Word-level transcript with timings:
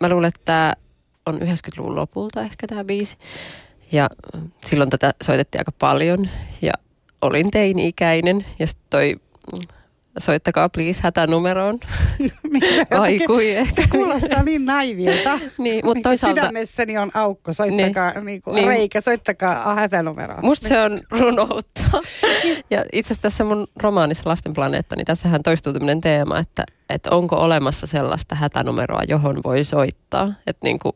mä 0.00 0.08
luulen, 0.08 0.28
että 0.28 0.40
tämä 0.44 0.72
on 1.26 1.38
90-luvun 1.38 1.96
lopulta 1.96 2.42
ehkä 2.42 2.66
tämä 2.66 2.84
biisi. 2.84 3.16
Ja 3.92 4.10
silloin 4.64 4.90
tätä 4.90 5.14
soitettiin 5.22 5.60
aika 5.60 5.72
paljon 5.78 6.28
ja 6.62 6.72
olin 7.22 7.50
teini-ikäinen 7.50 8.46
ja 8.58 8.66
sitten 8.66 8.86
toi 8.90 9.20
soittakaa 10.18 10.68
please 10.68 11.00
hätänumeroon. 11.02 11.78
Kaikui 12.98 13.50
ehkä. 13.50 13.82
Se 13.82 13.88
kuulostaa 13.88 14.42
niin 14.42 14.66
naivilta. 14.66 15.38
niin, 15.58 15.84
mutta 15.84 16.02
toisaalta... 16.02 16.40
Sydämessäni 16.40 16.98
on 16.98 17.10
aukko, 17.14 17.52
soittakaa 17.52 18.12
niin, 18.12 18.26
niin 18.26 18.42
kuin 18.42 18.54
niin. 18.54 18.68
reikä, 18.68 19.00
soittakaa 19.00 19.74
hätänumeroon. 19.74 20.44
Musta 20.44 20.68
se 20.68 20.80
on 20.80 21.00
runoutta. 21.10 21.82
ja 22.70 22.84
itse 22.92 23.06
asiassa 23.06 23.22
tässä 23.22 23.44
mun 23.44 23.66
romaanissa 23.76 24.30
Lasten 24.30 24.52
planeetta, 24.52 24.96
niin 24.96 25.06
tässähän 25.06 25.42
toistuu 25.42 25.72
tämmöinen 25.72 26.00
teema, 26.00 26.38
että, 26.38 26.64
että 26.88 27.10
onko 27.10 27.36
olemassa 27.36 27.86
sellaista 27.86 28.34
hätänumeroa, 28.34 29.02
johon 29.08 29.36
voi 29.44 29.64
soittaa. 29.64 30.34
Että 30.46 30.66
niin 30.66 30.78
kuin, 30.78 30.92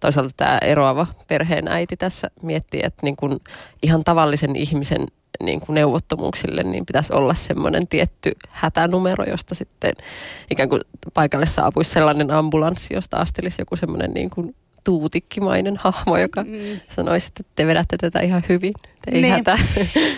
toisaalta 0.00 0.32
tämä 0.36 0.58
eroava 0.62 1.06
perheen 1.28 1.68
äiti 1.68 1.96
tässä 1.96 2.30
miettii, 2.42 2.80
että 2.84 3.00
niin 3.02 3.16
kuin 3.16 3.38
ihan 3.82 4.04
tavallisen 4.04 4.56
ihmisen 4.56 5.06
niin 5.42 5.60
kuin 5.60 5.74
neuvottomuuksille, 5.74 6.62
niin 6.62 6.86
pitäisi 6.86 7.12
olla 7.12 7.34
semmoinen 7.34 7.88
tietty 7.88 8.32
hätänumero, 8.48 9.24
josta 9.24 9.54
sitten 9.54 9.92
ikään 10.50 10.68
kuin 10.68 10.82
paikalle 11.14 11.46
saapuisi 11.46 11.90
sellainen 11.90 12.30
ambulanssi, 12.30 12.94
josta 12.94 13.16
astelisi 13.16 13.62
joku 13.62 13.76
semmoinen 13.76 14.14
niin 14.14 14.30
kuin 14.30 14.54
tuutikkimainen 14.84 15.76
hahmo, 15.76 16.16
joka 16.16 16.42
mm. 16.42 16.80
sanoisi, 16.88 17.26
että 17.28 17.52
te 17.54 17.66
vedätte 17.66 17.96
tätä 17.96 18.20
ihan 18.20 18.42
hyvin. 18.48 18.72
Te 18.82 19.10
ei 19.10 19.22
niin. 19.22 19.32
hätä. 19.32 19.58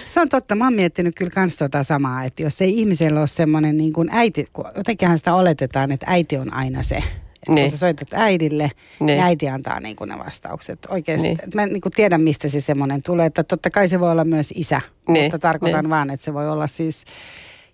Se 0.07 0.21
on 0.21 0.29
totta. 0.29 0.55
Mä 0.55 0.65
oon 0.65 0.75
miettinyt 0.75 1.15
kyllä 1.15 1.31
kans 1.31 1.57
tota 1.57 1.83
samaa, 1.83 2.25
että 2.25 2.43
jos 2.43 2.61
ei 2.61 2.79
ihmisellä 2.79 3.21
ole 3.21 3.27
semmoinen 3.27 3.77
niin 3.77 3.93
kuin 3.93 4.09
äiti, 4.13 4.47
jotenkinhan 4.77 5.19
sitä 5.19 5.35
oletetaan, 5.35 5.93
että 5.93 6.07
äiti 6.09 6.37
on 6.37 6.53
aina 6.53 6.83
se, 6.83 7.03
niin. 7.49 7.65
kun 7.65 7.71
sä 7.71 7.77
soitat 7.77 8.09
äidille, 8.13 8.71
niin, 9.01 9.07
niin 9.07 9.21
äiti 9.21 9.49
antaa 9.49 9.81
niin 9.81 9.97
kuin 9.97 10.09
ne 10.09 10.19
vastaukset. 10.19 10.79
Oikeasti, 10.89 11.29
niin. 11.29 11.39
mä 11.55 11.67
niin 11.67 11.81
kuin 11.81 11.93
tiedän, 11.93 12.21
mistä 12.21 12.49
se 12.49 12.61
semmoinen 12.61 13.01
tulee. 13.03 13.27
Että 13.27 13.45
totta 13.45 13.71
kai 13.71 13.89
se 13.89 14.01
voi 14.01 14.11
olla 14.11 14.25
myös 14.25 14.53
isä, 14.57 14.81
niin. 15.09 15.23
mutta 15.25 15.39
tarkoitan 15.39 15.85
niin. 15.85 15.91
vaan, 15.91 16.11
että 16.11 16.25
se 16.25 16.35
voi 16.35 16.51
olla 16.51 16.67
siis, 16.67 17.05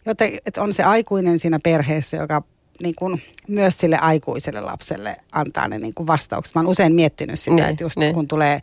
joten, 0.06 0.38
että 0.46 0.62
on 0.62 0.72
se 0.72 0.82
aikuinen 0.82 1.38
siinä 1.38 1.58
perheessä, 1.64 2.16
joka 2.16 2.42
niin 2.82 2.94
kuin 2.94 3.22
myös 3.48 3.78
sille 3.78 3.98
aikuiselle 3.98 4.60
lapselle 4.60 5.16
antaa 5.32 5.68
ne 5.68 5.78
niin 5.78 5.94
kuin 5.94 6.06
vastaukset. 6.06 6.54
Mä 6.54 6.60
oon 6.60 6.70
usein 6.70 6.94
miettinyt 6.94 7.40
sitä, 7.40 7.56
niin. 7.56 7.68
että 7.68 7.84
just 7.84 7.96
niin. 7.96 8.14
kun 8.14 8.28
tulee, 8.28 8.60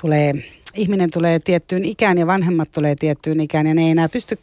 tulee, 0.00 0.32
ihminen 0.74 1.10
tulee 1.10 1.38
tiettyyn 1.38 1.84
ikään 1.84 2.18
ja 2.18 2.26
vanhemmat 2.26 2.70
tulee 2.72 2.94
tiettyyn 2.94 3.40
ikään 3.40 3.66
ja 3.66 3.74
ne 3.74 3.82
ei 3.82 3.90
enää 3.90 4.08
pysty 4.08 4.38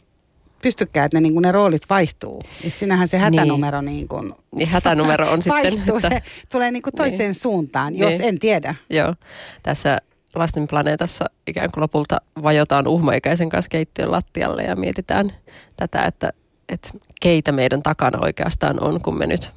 pystykään, 0.64 1.06
että 1.06 1.16
ne, 1.16 1.20
niin 1.20 1.42
ne 1.42 1.52
roolit 1.52 1.82
vaihtuu. 1.90 2.42
Niin 2.62 2.70
sinähän 2.70 3.08
se 3.08 3.18
hätänumero 3.18 3.80
niin, 3.80 3.96
niin 3.96 4.08
kuin 4.08 4.32
niin 4.54 4.68
hätänumero 4.68 5.30
on 5.30 5.42
sitten... 5.42 5.62
Vaihtuu, 5.62 6.00
se 6.00 6.22
tulee 6.52 6.70
niin 6.70 6.82
kuin 6.82 6.94
toiseen 6.94 7.28
niin. 7.28 7.34
suuntaan, 7.34 7.92
niin. 7.92 8.00
jos 8.00 8.20
en 8.20 8.38
tiedä. 8.38 8.74
Joo, 8.90 9.14
tässä 9.62 9.98
lasten 10.34 10.66
planeetassa 10.66 11.24
ikään 11.46 11.70
kuin 11.70 11.82
lopulta 11.82 12.20
vajotaan 12.42 12.88
uhmaikäisen 12.88 13.48
kanssa 13.48 13.68
keittiön 13.68 14.10
lattialle 14.10 14.62
ja 14.62 14.76
mietitään 14.76 15.32
tätä, 15.76 16.04
että, 16.04 16.30
että 16.68 16.90
keitä 17.20 17.52
meidän 17.52 17.82
takana 17.82 18.18
oikeastaan 18.22 18.82
on, 18.82 19.00
kun 19.00 19.18
me 19.18 19.26
nyt 19.26 19.52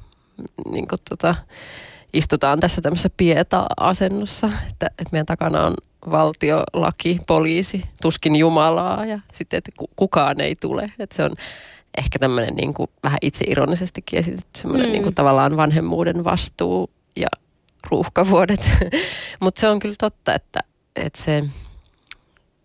niin 0.70 0.88
kuin 0.88 0.98
tota, 1.08 1.34
istutaan 2.12 2.60
tässä 2.60 2.80
tämmöisessä 2.80 3.10
pieta-asennossa, 3.16 4.50
että, 4.70 4.86
että 4.86 5.08
meidän 5.12 5.26
takana 5.26 5.66
on 5.66 5.74
valtio, 6.10 6.64
laki, 6.72 7.18
poliisi, 7.26 7.84
tuskin 8.02 8.36
Jumalaa 8.36 9.06
ja 9.06 9.20
sitten, 9.32 9.58
että 9.58 9.72
kukaan 9.96 10.40
ei 10.40 10.54
tule. 10.60 10.86
Että 10.98 11.16
se 11.16 11.24
on 11.24 11.32
ehkä 11.98 12.18
tämmöinen 12.18 12.54
niin 12.54 12.74
kuin 12.74 12.90
vähän 13.02 13.18
itse 13.22 13.44
ironisestikin 13.48 14.18
esitetty 14.18 14.60
semmoinen 14.60 14.86
mm. 14.88 14.92
niin 14.92 15.02
kuin 15.02 15.14
tavallaan 15.14 15.56
vanhemmuuden 15.56 16.24
vastuu 16.24 16.90
ja 17.16 17.28
ruuhkavuodet. 17.90 18.70
Mutta 19.40 19.60
se 19.60 19.68
on 19.68 19.78
kyllä 19.78 19.94
totta, 19.98 20.34
että, 20.34 20.60
että 20.96 21.22
se 21.22 21.44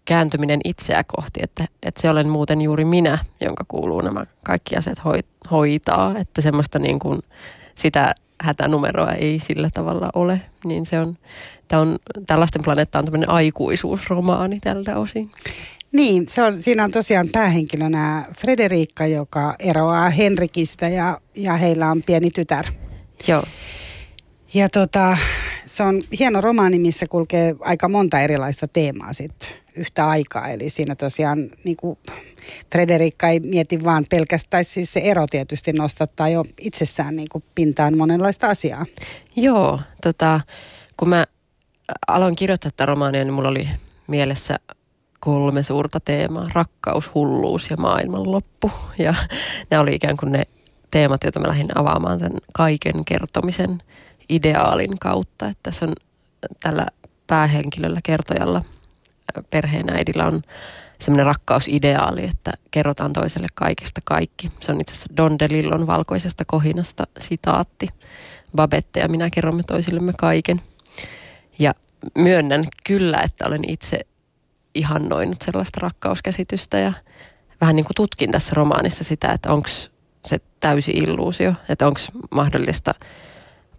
kääntyminen 0.06 0.60
itseä 0.66 1.04
kohti, 1.04 1.40
että, 1.44 1.66
että 1.84 2.02
se 2.02 2.10
olen 2.10 2.30
muuten 2.30 2.62
juuri 2.62 2.86
minä, 2.86 3.18
jonka 3.42 3.66
kuuluu 3.68 4.02
nämä 4.02 4.26
kaikki 4.44 4.76
asiat 4.76 4.98
hoitaa. 5.52 6.18
Että 6.18 6.42
semmoista 6.42 6.80
niin 6.80 7.00
kuin 7.00 7.20
sitä 7.76 8.16
hätänumeroa 8.44 9.12
ei 9.12 9.40
sillä 9.40 9.70
tavalla 9.74 10.10
ole, 10.14 10.42
niin 10.66 10.86
se 10.86 11.00
on, 11.00 11.18
tämä 11.68 11.82
on, 11.82 11.98
tällaisten 12.28 12.64
planeetta 12.64 13.00
on 13.00 13.06
tämmöinen 13.06 13.30
aikuisuusromaani 13.30 14.60
tältä 14.60 14.98
osin. 14.98 15.32
Niin, 15.92 16.30
se 16.30 16.44
on, 16.44 16.62
siinä 16.62 16.84
on 16.84 16.92
tosiaan 16.92 17.30
päähenkilönä 17.32 18.26
Frederiikka, 18.40 19.06
joka 19.06 19.56
eroaa 19.60 20.10
Henrikistä 20.10 20.88
ja, 20.88 21.22
ja 21.36 21.54
heillä 21.54 21.92
on 21.92 22.04
pieni 22.04 22.32
tytär. 22.32 22.66
Joo. 23.28 23.44
Ja 24.54 24.70
tota, 24.70 25.18
se 25.66 25.84
on 25.84 26.04
hieno 26.20 26.42
romaani, 26.42 26.80
missä 26.80 27.06
kulkee 27.08 27.56
aika 27.60 27.90
monta 27.90 28.20
erilaista 28.20 28.68
teemaa 28.68 29.14
sitten 29.14 29.50
yhtä 29.76 30.08
aikaa. 30.08 30.48
Eli 30.48 30.70
siinä 30.70 30.96
tosiaan 30.96 31.50
niin 31.64 31.78
kuin 31.78 31.98
Frederikka 32.72 33.28
ei 33.28 33.40
mieti 33.40 33.84
vaan 33.84 34.06
pelkästään, 34.10 34.66
siis 34.66 34.94
se 34.94 35.00
ero 35.00 35.26
tietysti 35.28 35.74
nostattaa 35.74 36.30
jo 36.30 36.44
itsessään 36.60 37.16
niin 37.16 37.30
kuin 37.32 37.44
pintaan 37.56 37.98
monenlaista 37.98 38.48
asiaa. 38.48 38.86
Joo, 39.36 39.80
tota, 40.04 40.42
kun 40.98 41.10
mä 41.10 41.26
aloin 42.08 42.36
kirjoittaa 42.36 42.72
tätä 42.72 42.86
romaania, 42.86 43.24
niin 43.24 43.34
mulla 43.34 43.50
oli 43.50 43.70
mielessä 44.08 44.60
kolme 45.20 45.64
suurta 45.64 46.00
teemaa. 46.00 46.50
Rakkaus, 46.54 47.14
hulluus 47.16 47.70
ja 47.70 47.78
maailmanloppu. 47.78 48.72
Ja 48.98 49.16
ne 49.72 49.80
oli 49.80 49.96
ikään 49.96 50.18
kuin 50.18 50.32
ne 50.32 50.44
teemat, 50.92 51.24
joita 51.24 51.40
mä 51.40 51.48
lähdin 51.48 51.78
avaamaan 51.78 52.20
sen 52.20 52.32
kaiken 52.54 53.06
kertomisen 53.06 53.80
ideaalin 54.30 55.00
kautta. 55.00 55.46
Että 55.46 55.60
tässä 55.64 55.86
on 55.86 55.94
tällä 56.62 56.86
päähenkilöllä, 57.28 58.00
kertojalla, 58.04 58.62
perheen 59.50 59.90
äidillä 59.90 60.26
on 60.26 60.42
semmoinen 61.00 61.26
rakkausideaali, 61.26 62.26
että 62.26 62.52
kerrotaan 62.72 63.14
toiselle 63.14 63.48
kaikesta 63.54 64.02
kaikki. 64.04 64.52
Se 64.60 64.72
on 64.72 64.82
itse 64.82 64.92
asiassa 64.92 65.18
Don 65.18 65.40
DeLillon 65.40 65.88
valkoisesta 65.88 66.46
kohinasta 66.46 67.08
sitaatti. 67.20 67.88
Babette 68.56 69.00
ja 69.00 69.10
minä 69.10 69.30
kerromme 69.30 69.64
toisillemme 69.64 70.14
kaiken. 70.18 70.62
Ja 71.60 71.74
myönnän 72.18 72.66
kyllä, 72.86 73.18
että 73.24 73.46
olen 73.48 73.70
itse 73.70 74.00
ihannoinut 74.76 75.42
sellaista 75.42 75.80
rakkauskäsitystä 75.82 76.80
ja 76.80 76.94
vähän 77.62 77.76
niin 77.76 77.86
kuin 77.86 77.96
tutkin 77.96 78.32
tässä 78.32 78.52
romaanissa 78.56 79.04
sitä, 79.04 79.32
että 79.32 79.52
onko 79.52 79.70
se 80.26 80.38
täysi 80.60 80.92
illuusio, 80.92 81.54
että 81.70 81.88
onko 81.88 82.00
mahdollista 82.32 82.94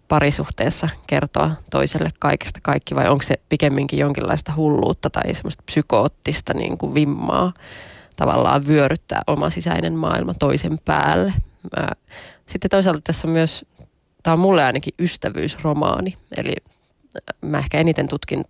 parisuhteessa 0.07 0.89
kertoa 1.07 1.51
toiselle 1.71 2.09
kaikesta 2.19 2.59
kaikki 2.63 2.95
vai 2.95 3.09
onko 3.09 3.23
se 3.23 3.35
pikemminkin 3.49 3.99
jonkinlaista 3.99 4.53
hulluutta 4.55 5.09
tai 5.09 5.33
semmoista 5.33 5.63
psykoottista 5.65 6.53
niin 6.53 6.77
kuin 6.77 6.95
vimmaa 6.95 7.53
tavallaan 8.15 8.67
vyöryttää 8.67 9.21
oma 9.27 9.49
sisäinen 9.49 9.93
maailma 9.93 10.33
toisen 10.33 10.79
päälle. 10.85 11.33
Mä, 11.77 11.87
sitten 12.45 12.69
toisaalta 12.69 13.01
tässä 13.03 13.27
on 13.27 13.31
myös, 13.31 13.65
tämä 14.23 14.33
on 14.33 14.39
mulle 14.39 14.63
ainakin 14.63 14.93
ystävyysromaani, 14.99 16.13
eli 16.37 16.55
mä 17.41 17.57
ehkä 17.57 17.77
eniten 17.77 18.07
tutkin, 18.07 18.45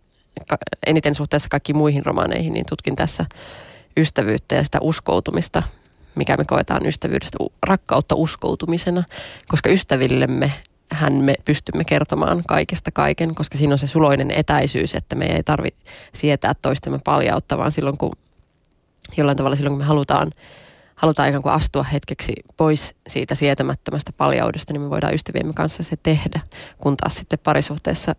eniten 0.88 1.16
suhteessa 1.16 1.50
kaikkiin 1.50 1.78
muihin 1.78 2.06
romaaneihin, 2.06 2.54
niin 2.54 2.66
tutkin 2.66 2.96
tässä 2.96 3.26
ystävyyttä 3.98 4.56
ja 4.56 4.64
sitä 4.64 4.78
uskoutumista, 4.82 5.64
mikä 6.16 6.38
me 6.38 6.46
koetaan 6.46 6.86
ystävyydestä, 6.86 7.38
rakkautta 7.64 8.16
uskoutumisena, 8.16 9.04
koska 9.48 9.70
ystävillemme 9.70 10.52
hän 10.92 11.14
me 11.14 11.36
pystymme 11.46 11.84
kertomaan 11.84 12.44
kaikesta 12.48 12.92
kaiken, 12.92 13.36
koska 13.36 13.58
siinä 13.58 13.74
on 13.74 13.80
se 13.80 13.88
suloinen 13.88 14.32
etäisyys, 14.32 14.96
että 14.96 15.16
me 15.16 15.26
ei 15.26 15.44
tarvitse 15.44 15.80
sietää 16.14 16.54
toistemme 16.62 17.00
paljautta, 17.06 17.58
vaan 17.58 17.72
silloin 17.72 17.98
kun 17.98 18.12
jollain 19.18 19.38
tavalla 19.38 19.56
silloin 19.56 19.72
kun 19.72 19.80
me 19.80 19.86
halutaan, 19.86 20.32
halutaan 20.96 21.30
ikään 21.30 21.44
kuin 21.44 21.54
astua 21.54 21.84
hetkeksi 21.84 22.34
pois 22.58 22.96
siitä 23.08 23.36
sietämättömästä 23.36 24.12
paljaudesta, 24.12 24.74
niin 24.74 24.82
me 24.82 24.90
voidaan 24.90 25.14
ystäviemme 25.14 25.54
kanssa 25.54 25.84
se 25.84 25.96
tehdä, 26.04 26.40
kun 26.78 26.98
taas 26.98 27.16
sitten 27.16 27.40
parisuhteessa 27.44 28.16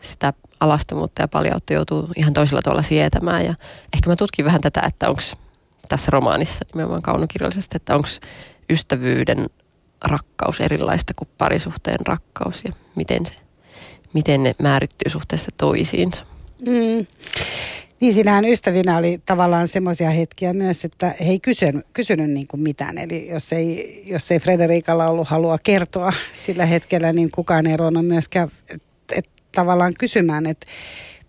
sitä 0.00 0.32
alastomuutta 0.60 1.22
ja 1.22 1.28
paljautta 1.28 1.72
joutuu 1.72 2.08
ihan 2.16 2.32
toisella 2.32 2.62
tavalla 2.62 2.82
sietämään. 2.82 3.44
Ja 3.44 3.54
ehkä 3.94 4.10
mä 4.10 4.16
tutkin 4.16 4.44
vähän 4.44 4.60
tätä, 4.60 4.80
että 4.80 5.08
onko 5.08 5.22
tässä 5.88 6.10
romaanissa 6.10 6.64
nimenomaan 6.74 7.02
kaunokirjallisesti, 7.02 7.76
että 7.76 7.94
onko 7.94 8.08
ystävyyden 8.70 9.46
rakkaus 10.06 10.60
erilaista 10.60 11.12
kuin 11.16 11.28
parisuhteen 11.38 12.06
rakkaus 12.06 12.64
ja 12.64 12.72
miten, 12.96 13.26
se, 13.26 13.34
miten 14.12 14.42
ne 14.42 14.52
määrittyy 14.62 15.10
suhteessa 15.10 15.50
toisiinsa. 15.56 16.24
Mm. 16.66 17.06
Niin 18.00 18.14
siinähän 18.14 18.44
ystävinä 18.44 18.96
oli 18.96 19.20
tavallaan 19.26 19.68
semmoisia 19.68 20.10
hetkiä 20.10 20.52
myös, 20.52 20.84
että 20.84 21.14
he 21.20 21.30
ei 21.30 21.40
kysynyt, 21.40 21.86
kysynyt 21.92 22.30
niin 22.30 22.46
kuin 22.46 22.60
mitään. 22.60 22.98
Eli 22.98 23.28
jos 23.28 23.52
ei, 23.52 24.02
jos 24.06 24.30
ei 24.30 24.40
Frederikalla 24.40 25.06
ollut 25.06 25.28
halua 25.28 25.58
kertoa 25.62 26.12
sillä 26.32 26.66
hetkellä, 26.66 27.12
niin 27.12 27.30
kukaan 27.30 27.66
ei 27.66 27.76
myöskään 28.02 28.48
et, 28.68 28.82
et, 29.16 29.28
tavallaan 29.52 29.94
kysymään, 29.98 30.46
että 30.46 30.66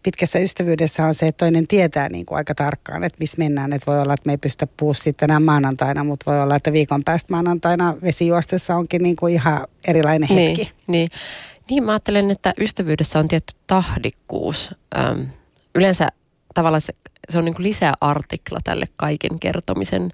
pitkässä 0.08 0.40
ystävyydessä 0.40 1.06
on 1.06 1.14
se, 1.14 1.28
että 1.28 1.46
toinen 1.46 1.68
tietää 1.68 2.10
niin 2.10 2.26
kuin 2.26 2.38
aika 2.38 2.56
tarkkaan, 2.56 3.04
että 3.04 3.18
missä 3.20 3.38
mennään. 3.38 3.74
Että 3.74 3.92
voi 3.92 4.02
olla, 4.02 4.14
että 4.14 4.28
me 4.28 4.34
ei 4.34 4.38
pystytä 4.38 4.74
puhua 4.78 4.94
sitten 4.94 5.30
enää 5.30 5.40
maanantaina, 5.40 6.04
mutta 6.04 6.32
voi 6.32 6.42
olla, 6.42 6.56
että 6.56 6.72
viikon 6.72 7.04
päästä 7.04 7.34
maanantaina 7.34 7.96
vesijuostessa 8.02 8.76
onkin 8.76 9.04
niin 9.04 9.16
kuin 9.16 9.34
ihan 9.34 9.68
erilainen 9.88 10.30
hetki. 10.30 10.64
Niin, 10.64 10.72
niin. 10.88 11.08
Niin, 11.70 11.84
mä 11.84 11.92
ajattelen, 11.92 12.32
että 12.32 12.54
ystävyydessä 12.60 13.20
on 13.20 13.28
tietty 13.28 13.54
tahdikkuus. 13.68 14.76
Öm, 14.98 15.26
yleensä 15.76 16.10
tavallaan 16.54 16.82
se, 16.82 16.94
se 17.30 17.38
on 17.38 17.46
niin 17.46 17.56
kuin 17.56 17.64
lisää 17.64 17.94
artikla 18.02 18.60
tälle 18.64 18.86
kaiken 18.96 19.40
kertomisen 19.40 20.12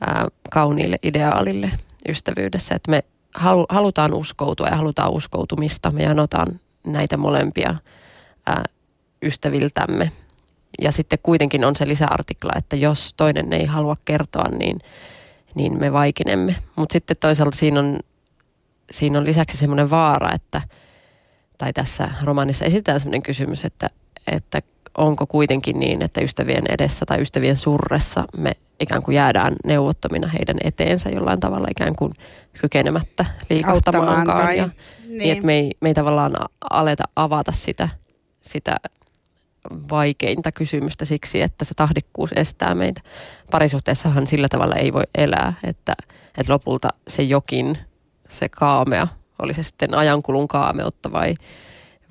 ää, 0.00 0.28
kauniille 0.50 0.96
ideaalille 1.02 1.70
ystävyydessä. 2.08 2.74
Että 2.74 2.90
me 2.90 3.04
halu, 3.34 3.66
halutaan 3.68 4.14
uskoutua 4.14 4.68
ja 4.68 4.76
halutaan 4.76 5.12
uskoutumista. 5.12 5.90
Me 5.90 6.02
janotaan 6.02 6.60
näitä 6.86 7.16
molempia 7.16 7.74
ää, 8.46 8.64
ystäviltämme. 9.24 10.12
Ja 10.82 10.92
sitten 10.92 11.18
kuitenkin 11.22 11.64
on 11.64 11.76
se 11.76 11.88
lisäartikla, 11.88 12.52
että 12.56 12.76
jos 12.76 13.14
toinen 13.16 13.52
ei 13.52 13.64
halua 13.64 13.96
kertoa, 14.04 14.48
niin, 14.58 14.78
niin 15.54 15.78
me 15.78 15.92
vaikinemme. 15.92 16.56
Mutta 16.76 16.92
sitten 16.92 17.16
toisaalta 17.20 17.56
siinä 17.56 17.80
on, 17.80 17.98
siinä 18.92 19.18
on 19.18 19.24
lisäksi 19.24 19.56
semmoinen 19.56 19.90
vaara, 19.90 20.32
että, 20.32 20.62
tai 21.58 21.72
tässä 21.72 22.10
romaanissa 22.22 22.64
esitetään 22.64 23.00
semmoinen 23.00 23.22
kysymys, 23.22 23.64
että, 23.64 23.88
että 24.32 24.62
onko 24.98 25.26
kuitenkin 25.26 25.80
niin, 25.80 26.02
että 26.02 26.20
ystävien 26.20 26.64
edessä 26.68 27.06
tai 27.06 27.20
ystävien 27.20 27.56
surressa 27.56 28.24
me 28.36 28.52
ikään 28.80 29.02
kuin 29.02 29.14
jäädään 29.14 29.54
neuvottomina 29.64 30.28
heidän 30.28 30.56
eteensä 30.64 31.10
jollain 31.10 31.40
tavalla 31.40 31.68
ikään 31.70 31.96
kuin 31.96 32.12
kykenemättä 32.60 33.24
liikuttamaankaan. 33.50 34.40
Tai, 34.40 34.58
ja, 34.58 34.68
niin. 35.06 35.18
niin. 35.18 35.32
että 35.32 35.46
me 35.46 35.54
ei, 35.54 35.70
me 35.80 35.88
ei 35.88 35.94
tavallaan 35.94 36.32
aleta 36.70 37.04
avata 37.16 37.52
sitä, 37.52 37.88
sitä 38.40 38.76
vaikeinta 39.90 40.52
kysymystä 40.52 41.04
siksi, 41.04 41.42
että 41.42 41.64
se 41.64 41.74
tahdikkuus 41.74 42.30
estää 42.36 42.74
meitä. 42.74 43.00
Parisuhteessahan 43.50 44.26
sillä 44.26 44.48
tavalla 44.48 44.74
ei 44.74 44.92
voi 44.92 45.04
elää, 45.14 45.52
että, 45.64 45.94
että 46.38 46.52
lopulta 46.52 46.88
se 47.08 47.22
jokin, 47.22 47.78
se 48.28 48.48
kaamea, 48.48 49.08
oli 49.38 49.54
se 49.54 49.62
sitten 49.62 49.94
ajankulun 49.94 50.48
kaameutta 50.48 51.12
vai, 51.12 51.34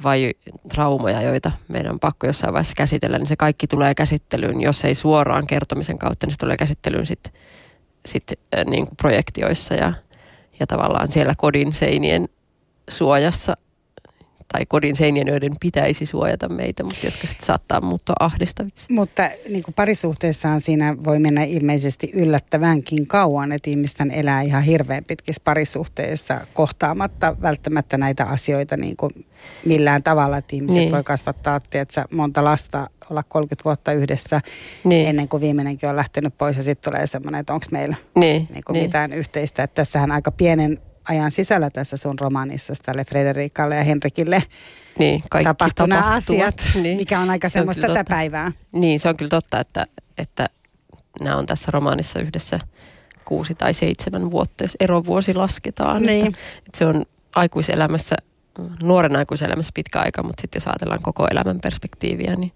vai 0.03 0.33
traumoja, 0.73 1.21
joita 1.21 1.51
meidän 1.67 1.91
on 1.91 1.99
pakko 1.99 2.27
jossain 2.27 2.53
vaiheessa 2.53 2.75
käsitellä, 2.77 3.17
niin 3.17 3.27
se 3.27 3.35
kaikki 3.35 3.67
tulee 3.67 3.95
käsittelyyn, 3.95 4.61
jos 4.61 4.85
ei 4.85 4.95
suoraan 4.95 5.47
kertomisen 5.47 5.99
kautta, 5.99 6.25
niin 6.25 6.33
se 6.33 6.39
tulee 6.39 6.57
käsittelyyn 6.57 7.05
sitten 7.05 7.33
sit, 8.05 8.23
niin 8.65 8.85
kuin 8.87 8.97
projektioissa 8.97 9.73
ja, 9.73 9.93
ja 10.59 10.67
tavallaan 10.67 11.11
siellä 11.11 11.33
kodin 11.37 11.73
seinien 11.73 12.29
suojassa 12.89 13.57
tai 14.53 14.65
kodin 14.65 14.95
seinien, 14.95 15.27
joiden 15.27 15.51
pitäisi 15.59 16.05
suojata 16.05 16.49
meitä, 16.49 16.83
mutta 16.83 17.05
jotka 17.05 17.27
sitten 17.27 17.45
saattaa 17.45 17.81
muuttua 17.81 18.15
ahdistaviksi. 18.19 18.85
Mutta 18.93 19.29
niin 19.49 19.63
kuin 19.63 19.75
parisuhteessaan 19.75 20.61
siinä 20.61 20.95
voi 21.03 21.19
mennä 21.19 21.43
ilmeisesti 21.43 22.11
yllättävänkin 22.13 23.07
kauan, 23.07 23.51
että 23.51 23.69
ihmisten 23.69 24.11
elää 24.11 24.41
ihan 24.41 24.63
hirveän 24.63 25.03
pitkissä 25.03 25.41
parisuhteissa 25.45 26.41
kohtaamatta 26.53 27.35
välttämättä 27.41 27.97
näitä 27.97 28.25
asioita 28.25 28.77
niin 28.77 28.97
kuin 28.97 29.11
millään 29.65 30.03
tavalla, 30.03 30.37
että 30.37 30.55
ihmiset 30.55 30.75
niin. 30.75 30.91
voi 30.91 31.03
kasvattaa 31.03 31.59
tiedätkö, 31.59 32.03
monta 32.11 32.43
lasta, 32.43 32.87
olla 33.09 33.23
30 33.23 33.63
vuotta 33.65 33.91
yhdessä 33.91 34.41
niin. 34.83 35.07
ennen 35.07 35.27
kuin 35.27 35.41
viimeinenkin 35.41 35.89
on 35.89 35.95
lähtenyt 35.95 36.37
pois 36.37 36.57
ja 36.57 36.63
sitten 36.63 36.91
tulee 36.91 37.07
semmoinen, 37.07 37.39
että 37.39 37.53
onko 37.53 37.65
meillä 37.71 37.95
niin. 38.15 38.47
Niin 38.53 38.63
kuin 38.63 38.73
niin. 38.73 38.85
mitään 38.85 39.13
yhteistä. 39.13 39.63
Että 39.63 39.75
tässähän 39.75 40.11
aika 40.11 40.31
pienen 40.31 40.79
ajan 41.09 41.31
sisällä 41.31 41.69
tässä 41.69 41.97
sun 41.97 42.19
romaanissa 42.19 42.73
tälle 42.85 43.05
Frederikalle 43.05 43.75
ja 43.75 43.83
Henrikille 43.83 44.43
niin, 44.99 45.23
tapahtuu 45.43 45.85
nämä 45.85 46.05
asiat, 46.05 46.69
niin. 46.81 46.97
mikä 46.97 47.19
on 47.19 47.29
aika 47.29 47.49
se 47.49 47.53
semmoista 47.53 47.81
tätä 47.81 47.93
totta. 47.93 48.09
päivää. 48.09 48.51
Niin, 48.71 48.99
se 48.99 49.09
on 49.09 49.17
kyllä 49.17 49.29
totta, 49.29 49.59
että, 49.59 49.87
että 50.17 50.49
nämä 51.21 51.37
on 51.37 51.45
tässä 51.45 51.71
romaanissa 51.71 52.19
yhdessä 52.19 52.59
kuusi 53.25 53.55
tai 53.55 53.73
seitsemän 53.73 54.31
vuotta, 54.31 54.63
jos 54.63 54.77
erovuosi 54.79 55.33
lasketaan. 55.33 56.01
Niin. 56.01 56.27
Että, 56.27 56.39
että 56.57 56.77
se 56.77 56.85
on 56.85 57.05
aikuiselämässä, 57.35 58.15
nuoren 58.81 59.15
aikuiselämässä 59.15 59.71
pitkä 59.73 59.99
aika, 59.99 60.23
mutta 60.23 60.41
sitten 60.41 60.59
jos 60.59 60.67
ajatellaan 60.67 61.01
koko 61.01 61.27
elämän 61.31 61.59
perspektiiviä, 61.59 62.35
niin 62.35 62.51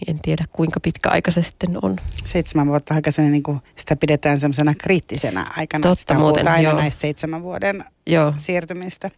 niin 0.00 0.16
en 0.16 0.22
tiedä 0.22 0.44
kuinka 0.52 0.80
pitkä 0.80 1.08
aika 1.10 1.30
se 1.30 1.42
sitten 1.42 1.70
on. 1.82 1.96
Seitsemän 2.24 2.66
vuotta 2.66 2.94
aikaisemmin 2.94 3.32
niin 3.32 3.42
kuin 3.42 3.60
sitä 3.76 3.96
pidetään 3.96 4.40
semmoisena 4.40 4.74
kriittisenä 4.74 5.46
aikana. 5.56 5.82
Totta 5.82 6.00
sitä 6.00 6.14
muuten, 6.14 6.48
aina 6.48 6.70
joo. 6.70 6.78
näistä 6.78 7.00
seitsemän 7.00 7.42
vuoden 7.42 7.84
joo. 8.06 8.34
siirtymistä. 8.36 9.10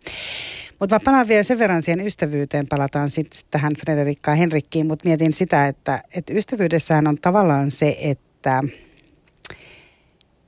Mutta 0.81 0.95
mä 0.95 1.01
palaan 1.05 1.29
vielä 1.29 1.43
sen 1.43 1.59
verran 1.59 1.83
siihen 1.83 2.07
ystävyyteen, 2.07 2.67
palataan 2.69 3.11
sitten 3.11 3.41
tähän 3.51 3.73
Frederikkaan 3.81 4.39
Henrikkiin, 4.39 4.87
mutta 4.87 5.09
mietin 5.09 5.33
sitä, 5.33 5.69
että, 5.69 6.03
että 6.17 6.33
ystävyydessähän 6.33 7.07
on 7.07 7.17
tavallaan 7.21 7.71
se, 7.71 7.97
että 8.01 8.63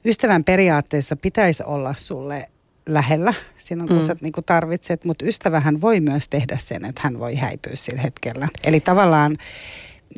ystävän 0.05 0.45
periaatteessa 0.45 1.17
pitäisi 1.23 1.63
olla 1.63 1.95
sulle 1.97 2.49
lähellä 2.87 3.35
sinun, 3.57 3.89
kun 3.89 3.97
mm. 3.97 4.03
sä 4.03 4.17
niin 4.21 4.33
tarvitset, 4.47 5.05
mutta 5.05 5.25
ystävähän 5.27 5.81
voi 5.81 6.01
myös 6.01 6.29
tehdä 6.29 6.57
sen, 6.59 6.85
että 6.85 7.01
hän 7.05 7.19
voi 7.19 7.35
häipyä 7.37 7.73
sillä 7.77 8.03
hetkellä. 8.03 8.49
Eli 8.65 8.81
tavallaan 8.81 9.37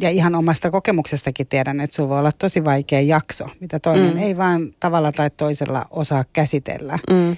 ja 0.00 0.10
ihan 0.10 0.34
omasta 0.34 0.70
kokemuksestakin 0.70 1.46
tiedän, 1.46 1.80
että 1.80 1.96
sulla 1.96 2.08
voi 2.08 2.18
olla 2.18 2.32
tosi 2.38 2.64
vaikea 2.64 3.00
jakso, 3.00 3.48
mitä 3.60 3.78
toinen 3.78 4.14
mm. 4.14 4.18
ei 4.18 4.36
vaan 4.36 4.74
tavalla 4.80 5.12
tai 5.12 5.30
toisella 5.30 5.86
osaa 5.90 6.24
käsitellä. 6.32 6.98
Mm. 7.10 7.36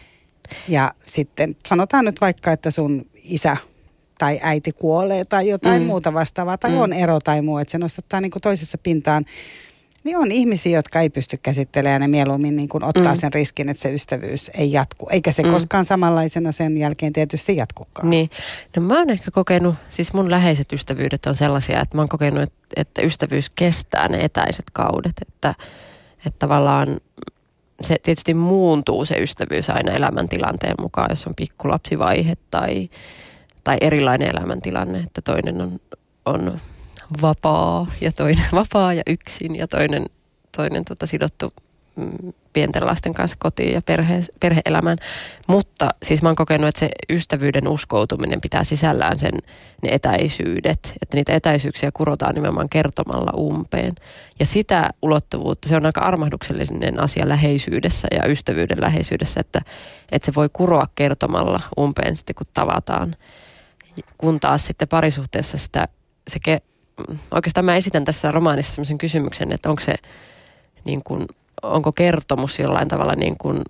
Ja 0.68 0.92
sitten 1.06 1.56
sanotaan 1.66 2.04
nyt 2.04 2.20
vaikka, 2.20 2.52
että 2.52 2.70
sun 2.70 3.06
isä 3.22 3.56
tai 4.18 4.40
äiti 4.42 4.72
kuolee 4.72 5.24
tai 5.24 5.48
jotain 5.48 5.82
mm. 5.82 5.86
muuta 5.86 6.14
vastaavaa, 6.14 6.58
tai 6.58 6.70
mm. 6.70 6.78
on 6.78 6.92
ero 6.92 7.20
tai 7.20 7.42
muu, 7.42 7.58
että 7.58 7.72
se 7.72 7.78
nostattaa 7.78 8.20
niin 8.20 8.30
kuin 8.30 8.42
toisessa 8.42 8.78
pintaan 8.78 9.24
niin 10.06 10.16
on 10.16 10.32
ihmisiä, 10.32 10.78
jotka 10.78 11.00
ei 11.00 11.10
pysty 11.10 11.36
käsittelemään 11.42 11.94
ja 11.94 11.98
ne 11.98 12.08
mieluummin 12.08 12.56
niin 12.56 12.68
kuin 12.68 12.84
ottaa 12.84 13.14
mm. 13.14 13.20
sen 13.20 13.32
riskin, 13.32 13.68
että 13.68 13.82
se 13.82 13.94
ystävyys 13.94 14.50
ei 14.54 14.72
jatku. 14.72 15.08
Eikä 15.10 15.32
se 15.32 15.42
mm. 15.42 15.50
koskaan 15.50 15.84
samanlaisena 15.84 16.52
sen 16.52 16.76
jälkeen 16.76 17.12
tietysti 17.12 17.56
jatkukaan. 17.56 18.10
Niin. 18.10 18.30
No 18.76 18.82
mä 18.82 18.98
oon 18.98 19.10
ehkä 19.10 19.30
kokenut, 19.30 19.74
siis 19.88 20.12
mun 20.12 20.30
läheiset 20.30 20.72
ystävyydet 20.72 21.26
on 21.26 21.34
sellaisia, 21.34 21.80
että 21.80 21.96
mä 21.96 22.02
oon 22.02 22.08
kokenut, 22.08 22.52
että, 22.76 23.02
ystävyys 23.02 23.50
kestää 23.50 24.08
ne 24.08 24.24
etäiset 24.24 24.64
kaudet. 24.72 25.14
Että, 25.28 25.54
että 26.26 26.38
tavallaan 26.38 27.00
se 27.82 27.96
tietysti 28.02 28.34
muuntuu 28.34 29.04
se 29.04 29.14
ystävyys 29.14 29.70
aina 29.70 29.92
elämäntilanteen 29.92 30.74
mukaan, 30.80 31.10
jos 31.10 31.26
on 31.26 31.34
pikkulapsivaihe 31.34 32.34
tai, 32.50 32.90
tai 33.64 33.76
erilainen 33.80 34.30
elämäntilanne, 34.30 34.98
että 34.98 35.22
toinen 35.22 35.60
on, 35.60 35.80
on 36.24 36.60
vapaa 37.22 37.86
ja 38.00 38.12
toinen 38.12 38.48
vapaa 38.60 38.92
ja 38.92 39.02
yksin 39.06 39.56
ja 39.56 39.68
toinen, 39.68 40.06
toinen 40.56 40.84
tota, 40.84 41.06
sidottu 41.06 41.52
mm, 41.96 42.32
pienten 42.56 42.86
lasten 42.86 43.14
kanssa 43.14 43.36
kotiin 43.40 43.72
ja 43.72 43.82
perhe, 43.82 44.20
perhe-elämään. 44.40 44.98
Mutta 45.46 45.88
siis 46.02 46.22
mä 46.22 46.28
oon 46.28 46.36
kokenut, 46.36 46.68
että 46.68 46.78
se 46.78 46.90
ystävyyden 47.10 47.68
uskoutuminen 47.68 48.40
pitää 48.40 48.64
sisällään 48.64 49.18
sen 49.18 49.32
ne 49.82 49.88
etäisyydet. 49.92 50.94
Että 51.02 51.16
niitä 51.16 51.34
etäisyyksiä 51.34 51.90
kurotaan 51.94 52.34
nimenomaan 52.34 52.68
kertomalla 52.68 53.32
umpeen. 53.36 53.92
Ja 54.40 54.46
sitä 54.46 54.90
ulottuvuutta, 55.02 55.68
se 55.68 55.76
on 55.76 55.86
aika 55.86 56.00
armahduksellinen 56.00 57.02
asia 57.02 57.28
läheisyydessä 57.28 58.08
ja 58.10 58.28
ystävyyden 58.28 58.80
läheisyydessä, 58.80 59.40
että, 59.40 59.60
että 60.12 60.26
se 60.26 60.32
voi 60.34 60.48
kuroa 60.52 60.86
kertomalla 60.94 61.60
umpeen 61.78 62.16
sitten 62.16 62.34
kun 62.34 62.46
tavataan. 62.54 63.14
Kun 64.18 64.40
taas 64.40 64.66
sitten 64.66 64.88
parisuhteessa 64.88 65.58
sitä, 65.58 65.88
se 66.28 66.38
ke, 66.44 66.58
oikeastaan 67.30 67.64
mä 67.64 67.76
esitän 67.76 68.04
tässä 68.04 68.30
romaanissa 68.30 68.72
sellaisen 68.72 68.98
kysymyksen, 68.98 69.52
että 69.52 69.70
onko 69.70 69.80
se 69.80 69.94
niin 70.84 71.02
kuin, 71.04 71.26
onko 71.62 71.92
kertomus 71.92 72.58
jollain 72.58 72.88
tavalla 72.88 73.14
niin 73.14 73.38
kuin 73.38 73.60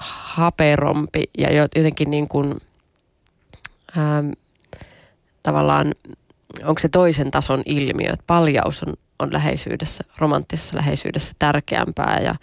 haperompi 0.00 1.22
ja 1.38 1.52
jotenkin 1.52 2.10
niin 2.10 2.28
kuin, 2.28 2.54
ähm, 3.98 4.30
tavallaan 5.42 5.94
onko 6.64 6.78
se 6.78 6.88
toisen 6.88 7.30
tason 7.30 7.62
ilmiö, 7.66 8.12
että 8.12 8.24
paljaus 8.26 8.82
on, 8.82 8.94
on 9.18 9.32
läheisyydessä, 9.32 10.04
romanttisessa 10.18 10.76
läheisyydessä 10.76 11.32
tärkeämpää 11.38 12.20
ja, 12.22 12.34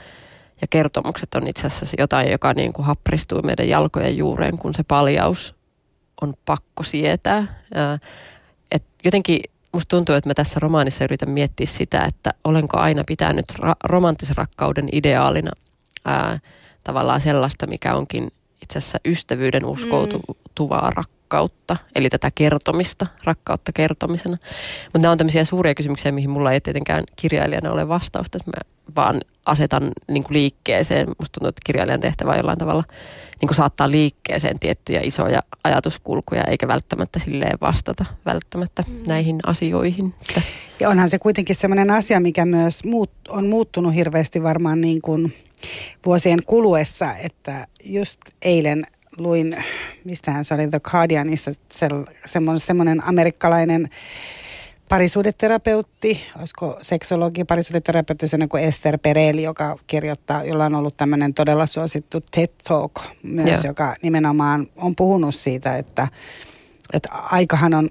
ja 0.62 0.68
kertomukset 0.70 1.36
on 1.36 1.48
itse 1.48 1.68
asiassa 1.68 1.96
jotain, 2.00 2.32
joka 2.32 2.54
niin 2.54 2.74
kuin 2.74 2.86
hapristuu 2.86 3.42
meidän 3.42 3.70
jalkojen 3.70 4.18
juureen, 4.18 4.58
kun 4.58 4.74
se 4.74 4.84
paljaus 4.84 5.56
on 6.22 6.34
pakko 6.46 6.84
sietää. 6.84 7.38
Äh, 7.38 8.00
et 8.72 8.84
jotenkin 9.06 9.40
musta 9.76 9.98
tuntuu, 9.98 10.16
että 10.16 10.30
mä 10.30 10.34
tässä 10.34 10.60
romaanissa 10.60 11.04
yritän 11.04 11.30
miettiä 11.30 11.68
sitä, 11.68 12.04
että 12.04 12.34
olenko 12.44 12.78
aina 12.78 13.04
pitänyt 13.08 13.46
ra- 13.60 13.76
romanttisen 13.84 14.38
rakkauden 14.38 14.90
ideaalina 14.92 15.52
ää, 16.06 16.40
tavallaan 16.84 17.22
sellaista, 17.22 17.68
mikä 17.68 17.96
onkin 17.96 18.32
itse 18.62 18.78
asiassa 18.78 18.98
ystävyyden 19.06 19.66
uskoutuvaa 19.66 20.90
mm. 20.90 20.96
Rakkautta, 21.26 21.78
eli 21.96 22.10
tätä 22.10 22.32
kertomista, 22.36 23.08
rakkautta 23.24 23.72
kertomisena. 23.76 24.38
Mutta 24.84 25.00
nämä 25.00 25.12
on 25.12 25.18
tämmöisiä 25.18 25.46
suuria 25.46 25.76
kysymyksiä, 25.76 26.12
mihin 26.12 26.30
mulla 26.30 26.52
ei 26.52 26.62
tietenkään 26.62 27.04
kirjailijana 27.16 27.72
ole 27.72 27.88
vastausta, 27.88 28.38
että 28.38 28.52
mä 28.52 28.72
vaan 28.96 29.22
asetan 29.46 29.92
niin 30.08 30.24
kuin 30.24 30.34
liikkeeseen. 30.34 31.08
Musta 31.08 31.34
tuntuu, 31.34 31.50
että 31.50 31.62
kirjailijan 31.66 32.00
tehtävä 32.00 32.36
jollain 32.36 32.58
tavalla 32.58 32.84
niin 33.42 33.48
kuin 33.48 33.56
saattaa 33.56 33.92
liikkeeseen 33.92 34.60
tiettyjä 34.60 35.02
isoja 35.04 35.44
ajatuskulkuja, 35.64 36.44
eikä 36.44 36.68
välttämättä 36.68 37.20
silleen 37.20 37.58
vastata 37.62 38.06
välttämättä 38.26 38.84
mm. 38.88 38.96
näihin 39.08 39.40
asioihin. 39.46 40.14
Ja 40.80 40.90
onhan 40.90 41.10
se 41.10 41.20
kuitenkin 41.20 41.56
sellainen 41.56 41.92
asia, 41.92 42.20
mikä 42.20 42.46
myös 42.46 42.84
muut, 42.84 43.12
on 43.30 43.48
muuttunut 43.48 43.96
hirveästi 43.96 44.44
varmaan 44.44 44.82
niin 44.82 45.02
kuin 45.02 45.34
vuosien 46.06 46.40
kuluessa, 46.46 47.16
että 47.16 47.68
just 47.84 48.20
eilen 48.42 48.86
luin, 49.18 49.64
mistähän 50.04 50.46
se 50.46 50.54
oli 50.54 50.68
The 50.68 50.80
Guardianissa, 50.80 51.52
se, 51.72 51.88
semmoinen, 52.56 53.08
amerikkalainen 53.08 53.90
parisuudeterapeutti, 54.90 56.22
olisiko 56.40 56.78
seksologi, 56.82 57.44
parisuudeterapeutti, 57.44 58.28
sellainen 58.28 58.50
kuin 58.50 58.64
Esther 58.64 58.98
Pereli, 58.98 59.44
joka 59.44 59.78
kirjoittaa, 59.88 60.44
jolla 60.44 60.66
on 60.66 60.76
ollut 60.76 60.98
tämmöinen 60.98 61.34
todella 61.34 61.66
suosittu 61.66 62.22
TED 62.32 62.50
Talk 62.68 62.92
myös, 63.24 63.48
yeah. 63.48 63.66
joka 63.66 63.96
nimenomaan 64.02 64.68
on 64.76 64.96
puhunut 64.96 65.36
siitä, 65.36 65.78
että, 65.78 66.08
että 66.94 67.10
aikahan 67.12 67.74
on 67.74 67.90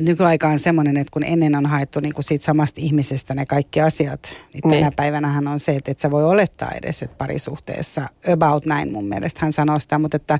nykyaika 0.00 0.48
on 0.48 0.58
semmoinen, 0.58 0.96
että 0.96 1.10
kun 1.12 1.24
ennen 1.24 1.56
on 1.56 1.66
haettu 1.66 2.00
niin 2.00 2.12
kuin 2.12 2.24
siitä 2.24 2.44
samasta 2.44 2.80
ihmisestä 2.80 3.34
ne 3.34 3.46
kaikki 3.46 3.80
asiat, 3.80 4.38
niin, 4.54 4.60
niin. 4.64 4.80
tänä 4.80 4.92
päivänähän 4.96 5.48
on 5.48 5.60
se, 5.60 5.72
että 5.72 5.90
et 5.90 5.98
sä 5.98 6.10
voi 6.10 6.24
olettaa 6.24 6.70
edes, 6.82 7.02
että 7.02 7.16
parisuhteessa, 7.16 8.08
about 8.32 8.66
näin 8.66 8.92
mun 8.92 9.04
mielestä 9.04 9.40
hän 9.42 9.52
sanoo 9.52 9.78
sitä, 9.78 9.98
mutta 9.98 10.16
että, 10.16 10.38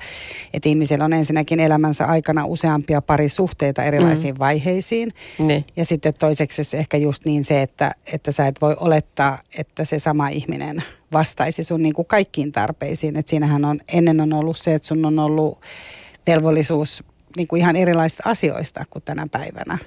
että 0.55 0.69
ihmisillä 0.69 1.05
on 1.05 1.13
ensinnäkin 1.13 1.61
elämänsä 1.61 2.07
aikana 2.07 2.47
useampia 2.47 3.03
parisuhteita 3.03 3.83
erilaisiin 3.83 4.35
mm. 4.35 4.39
vaiheisiin. 4.39 5.13
Niin. 5.39 5.65
Ja 5.77 5.85
sitten 5.85 6.15
toiseksi 6.19 6.65
se 6.65 6.79
ehkä 6.79 6.97
just 6.97 7.25
niin 7.25 7.45
se, 7.45 7.63
että, 7.63 7.95
että 8.13 8.33
sä 8.33 8.47
et 8.47 8.61
voi 8.61 8.77
olettaa, 8.81 9.39
että 9.59 9.85
se 9.85 9.99
sama 9.99 10.29
ihminen 10.29 10.83
vastaisi 11.13 11.65
sun 11.65 11.83
niin 11.83 11.95
kuin 11.95 12.07
kaikkiin 12.07 12.53
tarpeisiin. 12.53 13.17
Että 13.17 13.31
siinähän 13.31 13.65
on, 13.65 13.81
ennen 13.89 14.21
on 14.21 14.33
ollut 14.33 14.59
se, 14.59 14.75
että 14.75 14.89
sun 14.89 15.05
on 15.05 15.19
ollut 15.19 15.59
velvollisuus 16.27 17.05
niin 17.37 17.49
kuin 17.49 17.61
ihan 17.61 17.77
erilaisista 17.77 18.23
asioista 18.27 18.85
kuin 18.91 19.03
tänä 19.03 19.27
päivänä. 19.31 19.79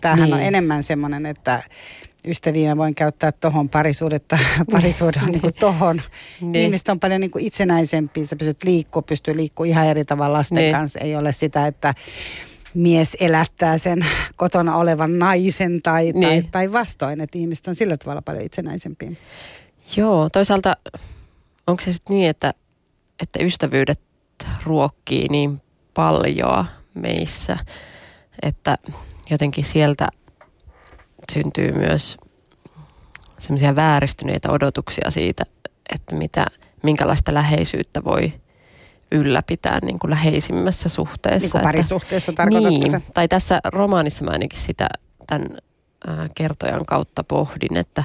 tämähän 0.00 0.24
niin. 0.24 0.34
on 0.34 0.42
enemmän 0.42 0.82
semmoinen, 0.82 1.26
että 1.26 1.62
ystäviä 2.26 2.76
voin 2.76 2.94
käyttää 2.94 3.32
tuohon 3.32 3.68
parisuudetta, 3.68 4.38
parisuuden 4.72 5.22
niin 5.26 5.54
tuohon. 5.60 6.02
Niin. 6.40 6.54
Ihmiset 6.56 6.88
on 6.88 7.00
paljon 7.00 7.20
niin 7.20 7.30
kuin 7.30 7.44
itsenäisempiä, 7.44 8.26
sä 8.26 8.36
pystyt 8.36 8.64
liikkua, 8.64 9.02
pystyy 9.02 9.36
liikkua 9.36 9.66
ihan 9.66 9.86
eri 9.86 10.04
tavalla 10.04 10.38
lasten 10.38 10.58
niin. 10.58 10.74
kanssa. 10.74 11.00
Ei 11.00 11.16
ole 11.16 11.32
sitä, 11.32 11.66
että 11.66 11.94
mies 12.74 13.16
elättää 13.20 13.78
sen 13.78 14.06
kotona 14.36 14.76
olevan 14.76 15.18
naisen 15.18 15.82
tai, 15.82 16.04
niin. 16.04 16.22
tai 16.22 16.42
päinvastoin, 16.52 17.20
että 17.20 17.38
ihmiset 17.38 17.68
on 17.68 17.74
sillä 17.74 17.96
tavalla 17.96 18.22
paljon 18.22 18.44
itsenäisempiä. 18.44 19.12
Joo, 19.96 20.30
toisaalta 20.30 20.76
onko 21.66 21.82
se 21.82 21.92
sitten 21.92 22.16
niin, 22.16 22.28
että, 22.30 22.54
että 23.22 23.38
ystävyydet 23.42 24.00
ruokkii 24.64 25.28
niin 25.28 25.60
paljon 25.94 26.66
meissä, 26.94 27.56
että 28.42 28.78
jotenkin 29.30 29.64
sieltä 29.64 30.08
syntyy 31.32 31.72
myös 31.72 32.16
semmoisia 33.38 33.76
vääristyneitä 33.76 34.50
odotuksia 34.50 35.10
siitä, 35.10 35.44
että 35.94 36.14
mitä, 36.14 36.46
minkälaista 36.82 37.34
läheisyyttä 37.34 38.04
voi 38.04 38.32
ylläpitää 39.12 39.78
niin 39.82 39.98
kuin 39.98 40.10
läheisimmässä 40.10 40.88
suhteessa. 40.88 41.44
Niin 41.46 41.50
kuin 41.50 41.62
parisuhteessa 41.62 42.32
tarkoitatko 42.32 42.78
niin, 42.78 42.90
se? 42.90 43.02
Tai 43.14 43.28
tässä 43.28 43.60
romaanissa 43.64 44.24
mä 44.24 44.30
ainakin 44.30 44.60
sitä 44.60 44.88
tämän 45.26 45.46
kertojan 46.34 46.86
kautta 46.86 47.24
pohdin, 47.24 47.76
että, 47.76 48.04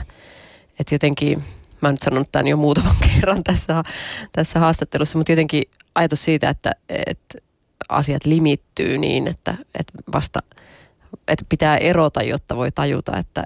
että 0.79 0.95
jotenkin, 0.95 1.39
mä 1.81 1.87
oon 1.87 1.93
nyt 1.93 2.01
sanonut 2.01 2.31
tämän 2.31 2.47
jo 2.47 2.57
muutaman 2.57 2.95
kerran 3.07 3.43
tässä, 3.43 3.83
tässä 4.31 4.59
haastattelussa, 4.59 5.17
mutta 5.17 5.31
jotenkin 5.31 5.63
ajatus 5.95 6.25
siitä, 6.25 6.49
että, 6.49 6.71
että 6.89 7.39
asiat 7.89 8.25
limittyy 8.25 8.97
niin, 8.97 9.27
että, 9.27 9.55
että 9.79 9.93
vasta 10.13 10.43
että 11.27 11.45
pitää 11.49 11.77
erota, 11.77 12.23
jotta 12.23 12.55
voi 12.55 12.71
tajuta, 12.71 13.17
että, 13.17 13.43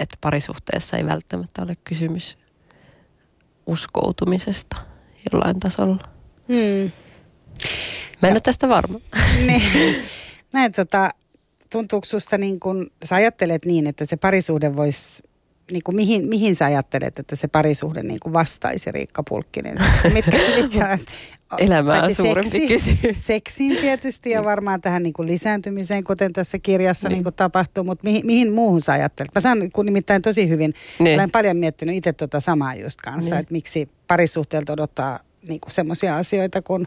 että 0.00 0.16
parisuhteessa 0.20 0.96
ei 0.96 1.06
välttämättä 1.06 1.62
ole 1.62 1.76
kysymys 1.84 2.38
uskoutumisesta 3.66 4.76
jollain 5.32 5.60
tasolla. 5.60 6.02
Hmm. 6.48 6.92
Mä 8.22 8.28
en 8.28 8.30
ja, 8.30 8.32
ole 8.32 8.40
tästä 8.40 8.68
varma. 8.68 9.00
Niin. 9.46 9.62
Näin, 10.52 10.72
tota, 10.72 11.10
tuntuuko 11.70 12.04
susta 12.04 12.38
niin 12.38 12.60
kun, 12.60 12.90
sä 13.04 13.14
ajattelet 13.14 13.64
niin, 13.64 13.86
että 13.86 14.06
se 14.06 14.16
parisuhde 14.16 14.76
voisi 14.76 15.22
niin 15.70 15.82
kuin 15.82 15.96
mihin, 15.96 16.28
mihin 16.28 16.56
sä 16.56 16.64
ajattelet, 16.64 17.18
että 17.18 17.36
se 17.36 17.48
parisuhde 17.48 18.02
niin 18.02 18.20
kuin 18.20 18.32
vastaisi 18.32 18.92
Riikka 18.92 19.22
Pulkkinen? 19.28 19.76
Mitkä, 20.14 20.38
mitkä 20.62 20.98
Elämää 21.58 22.12
suurempi 22.12 22.50
seksi, 22.50 22.68
kysymys. 22.68 23.26
Seksiin 23.26 23.76
tietysti 23.76 24.30
ja 24.30 24.44
varmaan 24.44 24.80
tähän 24.80 25.02
niin 25.02 25.12
kuin 25.12 25.28
lisääntymiseen, 25.28 26.04
kuten 26.04 26.32
tässä 26.32 26.58
kirjassa 26.58 27.08
niin. 27.08 27.14
Niin 27.14 27.22
kuin 27.22 27.34
tapahtuu, 27.34 27.84
mutta 27.84 28.04
mihin, 28.04 28.26
mihin 28.26 28.52
muuhun 28.52 28.82
sä 28.82 28.92
ajattelet? 28.92 29.34
Mä 29.34 29.40
sanon 29.40 29.70
kun 29.72 29.86
nimittäin 29.86 30.22
tosi 30.22 30.48
hyvin, 30.48 30.74
niin. 30.98 31.20
olen 31.20 31.30
paljon 31.30 31.56
miettinyt 31.56 31.96
itse 31.96 32.12
tuota 32.12 32.40
samaa 32.40 32.74
just 32.74 33.00
kanssa, 33.00 33.34
niin. 33.34 33.40
että 33.40 33.52
miksi 33.52 33.88
parisuhteelta 34.08 34.72
odottaa 34.72 35.20
niin 35.48 35.60
semmoisia 35.68 36.16
asioita, 36.16 36.62
kun 36.62 36.86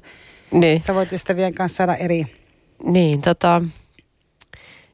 niin. 0.51 0.79
sä 0.79 0.95
voit 0.95 1.13
ystävien 1.13 1.53
kanssa 1.53 1.77
saada 1.77 1.95
eri... 1.95 2.25
Niin, 2.83 3.21
tota, 3.21 3.61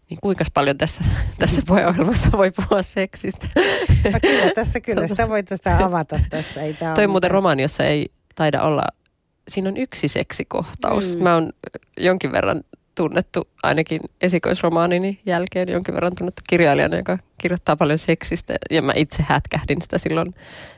niin 0.10 0.20
kuinka 0.22 0.44
paljon 0.54 0.78
tässä, 0.78 1.04
tässä 1.40 1.62
puheohjelmassa 1.68 2.30
voi 2.32 2.52
puhua 2.52 2.82
seksistä? 2.82 3.48
No 4.12 4.20
kyllä, 4.22 4.52
tässä 4.56 4.80
kyllä. 4.80 5.08
Sitä 5.12 5.30
voi 5.30 5.44
tätä 5.44 5.86
avata 5.86 6.20
tässä. 6.30 6.62
Ei 6.62 6.76
Toi 6.96 7.04
on 7.04 7.12
muuten 7.12 7.32
romaani, 7.32 7.62
jossa 7.62 7.84
ei 7.84 8.12
taida 8.36 8.62
olla, 8.62 8.84
siinä 9.48 9.70
on 9.70 9.78
yksi 9.78 10.08
seksikohtaus. 10.08 11.16
Mm. 11.16 11.24
Mä 11.24 11.34
oon 11.34 11.50
jonkin 11.98 12.32
verran 12.32 12.62
tunnettu 12.96 13.48
ainakin 13.64 14.02
esikoisromaanini 14.22 15.20
jälkeen 15.26 15.72
jonkin 15.72 15.94
verran 15.94 16.16
tunnettu 16.18 16.42
kirjailijana, 16.50 16.98
joka 16.98 17.18
kirjoittaa 17.38 17.76
paljon 17.76 17.98
seksistä. 17.98 18.54
Ja 18.72 18.82
mä 18.82 18.94
itse 18.96 19.24
hätkähdin 19.28 19.82
sitä 19.82 19.98
silloin, 19.98 20.28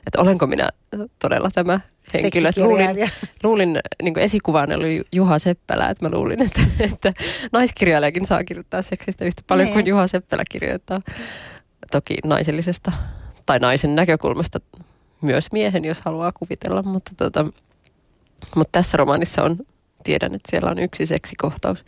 että 0.07 0.21
olenko 0.21 0.47
minä 0.47 0.69
todella 1.19 1.49
tämä 1.53 1.79
henkilö. 2.13 2.51
Luulin, 2.57 3.09
luulin 3.43 3.79
niin 4.01 4.19
esikuvan 4.19 4.71
oli 4.71 5.03
Juha 5.11 5.39
Seppälä, 5.39 5.89
että 5.89 6.05
mä 6.05 6.15
luulin, 6.15 6.41
että, 6.41 6.61
että 6.79 7.13
naiskirjailijakin 7.51 8.25
saa 8.25 8.43
kirjoittaa 8.43 8.81
seksistä 8.81 9.25
yhtä 9.25 9.41
paljon 9.47 9.65
niin. 9.65 9.73
kuin 9.73 9.87
Juha 9.87 10.07
Seppälä 10.07 10.43
kirjoittaa. 10.49 10.99
Toki 11.91 12.15
naisellisesta 12.25 12.91
tai 13.45 13.59
naisen 13.59 13.95
näkökulmasta 13.95 14.59
myös 15.21 15.51
miehen, 15.51 15.85
jos 15.85 16.01
haluaa 16.01 16.31
kuvitella, 16.31 16.83
mutta, 16.83 17.11
tota, 17.17 17.45
mutta 18.55 18.71
tässä 18.71 18.97
romaanissa 18.97 19.43
on, 19.43 19.57
tiedän, 20.03 20.35
että 20.35 20.51
siellä 20.51 20.71
on 20.71 20.79
yksi 20.79 21.05
seksikohtaus. 21.05 21.85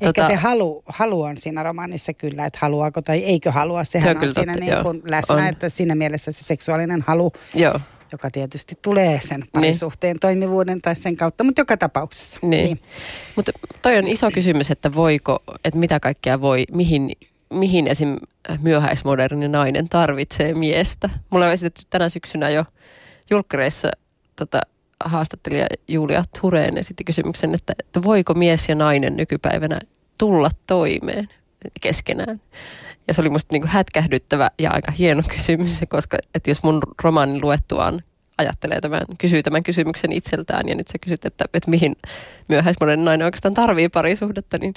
Ehkä 0.00 0.22
tota, 0.22 0.26
se 0.26 0.34
halu, 0.34 0.82
halu 0.86 1.22
on 1.22 1.38
siinä 1.38 1.62
romaanissa 1.62 2.12
kyllä, 2.14 2.46
että 2.46 2.58
haluaako 2.62 3.02
tai 3.02 3.18
eikö 3.18 3.52
halua. 3.52 3.84
Sehän 3.84 4.04
se 4.04 4.18
on, 4.18 4.28
on 4.28 4.34
siinä 4.34 4.52
totta, 4.52 4.70
niin 4.70 4.82
kuin 4.82 5.02
läsnä, 5.04 5.34
on. 5.34 5.46
että 5.46 5.68
siinä 5.68 5.94
mielessä 5.94 6.32
se 6.32 6.44
seksuaalinen 6.44 7.04
halu 7.06 7.32
Joo 7.54 7.80
joka 8.12 8.30
tietysti 8.30 8.78
tulee 8.82 9.20
sen 9.24 9.44
parisuhteen 9.52 10.14
niin. 10.14 10.20
toimivuuden 10.20 10.82
tai 10.82 10.96
sen 10.96 11.16
kautta, 11.16 11.44
mutta 11.44 11.60
joka 11.60 11.76
tapauksessa. 11.76 12.38
Niin. 12.42 12.64
niin. 12.64 12.80
Mutta 13.36 13.52
toi 13.82 13.98
on 13.98 14.08
iso 14.08 14.30
kysymys, 14.30 14.70
että 14.70 14.94
voiko, 14.94 15.42
että 15.64 15.78
mitä 15.78 16.00
kaikkea 16.00 16.40
voi, 16.40 16.64
mihin, 16.74 17.12
mihin 17.54 17.86
esim. 17.86 18.16
myöhäismoderni 18.62 19.48
nainen 19.48 19.88
tarvitsee 19.88 20.54
miestä. 20.54 21.10
Mulla 21.30 21.46
on 21.46 21.52
esitetty 21.52 21.82
tänä 21.90 22.08
syksynä 22.08 22.50
jo 22.50 22.64
julkkareissa 23.30 23.90
tota, 24.36 24.60
haastattelija 25.04 25.66
Julia 25.88 26.22
Tureen 26.40 26.78
esitti 26.78 27.04
kysymyksen, 27.04 27.54
että, 27.54 27.72
että 27.78 28.02
voiko 28.02 28.34
mies 28.34 28.68
ja 28.68 28.74
nainen 28.74 29.16
nykypäivänä 29.16 29.78
tulla 30.18 30.50
toimeen 30.66 31.28
keskenään. 31.80 32.40
Ja 33.08 33.14
se 33.14 33.20
oli 33.20 33.30
musta 33.30 33.52
niin 33.52 33.62
kuin 33.62 33.70
hätkähdyttävä 33.70 34.50
ja 34.58 34.70
aika 34.70 34.92
hieno 34.92 35.22
kysymys, 35.28 35.80
koska 35.88 36.18
että 36.34 36.50
jos 36.50 36.62
mun 36.62 36.80
romaanin 37.02 37.42
luettuaan 37.42 38.02
ajattelee 38.38 38.80
tämän, 38.80 39.02
kysyy 39.18 39.42
tämän 39.42 39.62
kysymyksen 39.62 40.12
itseltään 40.12 40.68
ja 40.68 40.74
nyt 40.74 40.88
sä 40.88 40.98
kysyt, 40.98 41.24
että, 41.24 41.44
että 41.54 41.70
mihin 41.70 41.96
myöhäismoderni 42.48 43.04
nainen 43.04 43.24
oikeastaan 43.24 43.54
tarvii 43.54 43.88
parisuhdetta, 43.88 44.58
niin 44.58 44.74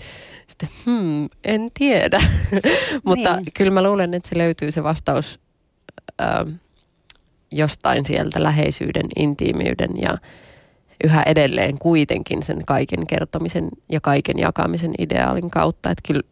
sitten 0.47 0.69
hmm, 0.85 1.27
en 1.43 1.71
tiedä. 1.73 2.21
Mutta 3.05 3.35
niin. 3.35 3.45
kyllä 3.53 3.71
mä 3.71 3.83
luulen, 3.83 4.13
että 4.13 4.29
se 4.29 4.37
löytyy 4.37 4.71
se 4.71 4.83
vastaus 4.83 5.39
äh, 6.21 6.59
jostain 7.57 8.05
sieltä 8.05 8.43
läheisyyden, 8.43 9.05
intiimiyden 9.15 10.01
ja 10.01 10.17
yhä 11.03 11.23
edelleen 11.23 11.77
kuitenkin 11.79 12.43
sen 12.43 12.65
kaiken 12.65 13.07
kertomisen 13.07 13.69
ja 13.91 14.01
kaiken 14.01 14.39
jakamisen 14.39 14.93
ideaalin 14.99 15.49
kautta. 15.51 15.89
Että 15.89 16.07
kyllä 16.07 16.23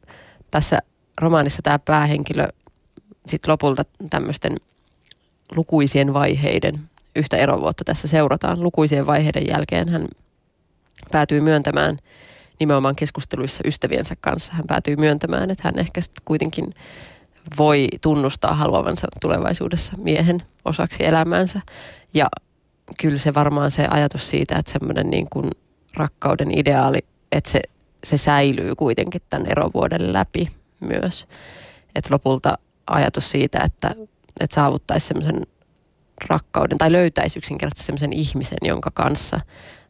tässä 0.51 0.79
romaanissa 1.21 1.61
tämä 1.61 1.79
päähenkilö 1.79 2.47
sitten 3.27 3.51
lopulta 3.51 3.85
tämmöisten 4.09 4.55
lukuisien 5.55 6.13
vaiheiden, 6.13 6.79
yhtä 7.15 7.37
erovuotta 7.37 7.83
tässä 7.83 8.07
seurataan, 8.07 8.63
lukuisien 8.63 9.07
vaiheiden 9.07 9.47
jälkeen 9.47 9.89
hän 9.89 10.07
päätyy 11.11 11.39
myöntämään 11.39 11.97
nimenomaan 12.59 12.95
keskusteluissa 12.95 13.63
ystäviensä 13.65 14.15
kanssa. 14.21 14.53
Hän 14.53 14.67
päätyy 14.67 14.95
myöntämään, 14.95 15.51
että 15.51 15.63
hän 15.65 15.79
ehkä 15.79 16.01
sitten 16.01 16.21
kuitenkin 16.25 16.73
voi 17.57 17.87
tunnustaa 18.01 18.55
haluavansa 18.55 19.07
tulevaisuudessa 19.21 19.93
miehen 19.97 20.41
osaksi 20.65 21.05
elämäänsä. 21.05 21.61
Ja 22.13 22.29
kyllä 22.99 23.17
se 23.17 23.33
varmaan 23.33 23.71
se 23.71 23.87
ajatus 23.87 24.29
siitä, 24.29 24.55
että 24.57 24.71
semmoinen 24.71 25.09
niin 25.09 25.27
kuin 25.29 25.49
rakkauden 25.93 26.59
ideaali, 26.59 26.99
että 27.31 27.49
se, 27.49 27.61
se 28.03 28.17
säilyy 28.17 28.75
kuitenkin 28.75 29.21
tämän 29.29 29.47
erovuoden 29.47 30.13
läpi 30.13 30.47
myös. 30.79 31.27
Että 31.95 32.13
lopulta 32.13 32.57
ajatus 32.87 33.31
siitä, 33.31 33.59
että, 33.65 33.95
että 34.39 34.55
saavuttaisi 34.55 35.07
semmoisen 35.07 35.41
rakkauden 36.29 36.77
tai 36.77 36.91
löytäisi 36.91 37.39
yksinkertaisesti 37.39 37.85
semmoisen 37.85 38.13
ihmisen, 38.13 38.57
jonka 38.61 38.91
kanssa 38.93 39.39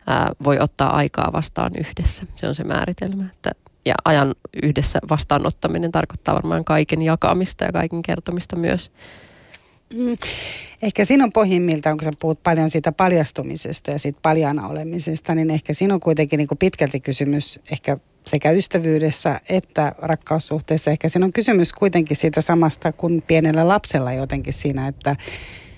ää, 0.07 0.31
voi 0.43 0.59
ottaa 0.59 0.95
aikaa 0.95 1.29
vastaan 1.33 1.71
yhdessä. 1.79 2.25
Se 2.35 2.47
on 2.47 2.55
se 2.55 2.63
määritelmä. 2.63 3.23
Että, 3.33 3.51
ja 3.85 3.95
ajan 4.05 4.35
yhdessä 4.63 4.99
vastaanottaminen 5.09 5.91
tarkoittaa 5.91 6.35
varmaan 6.35 6.65
kaiken 6.65 7.01
jakamista 7.01 7.63
ja 7.63 7.71
kaiken 7.71 8.01
kertomista 8.01 8.55
myös. 8.55 8.91
Mm. 9.93 10.17
Ehkä 10.81 11.05
sinun 11.05 11.31
pohjimmiltaan, 11.31 11.97
kun 11.97 12.03
sä 12.03 12.11
puhut 12.19 12.43
paljon 12.43 12.69
siitä 12.69 12.91
paljastumisesta 12.91 13.91
ja 13.91 13.99
siitä 13.99 14.19
paljana 14.21 14.67
olemisesta, 14.67 15.35
niin 15.35 15.51
ehkä 15.51 15.73
sinun 15.73 15.99
kuitenkin 15.99 16.37
niin 16.37 16.47
kuin 16.47 16.57
pitkälti 16.57 16.99
kysymys 16.99 17.59
ehkä 17.71 17.97
sekä 18.27 18.51
ystävyydessä 18.51 19.41
että 19.49 19.95
rakkaussuhteessa. 19.97 20.91
Ehkä 20.91 21.09
siinä 21.09 21.25
on 21.25 21.33
kysymys 21.33 21.73
kuitenkin 21.73 22.17
siitä 22.17 22.41
samasta 22.41 22.91
kuin 22.91 23.23
pienellä 23.27 23.67
lapsella 23.67 24.13
jotenkin 24.13 24.53
siinä, 24.53 24.87
että 24.87 25.15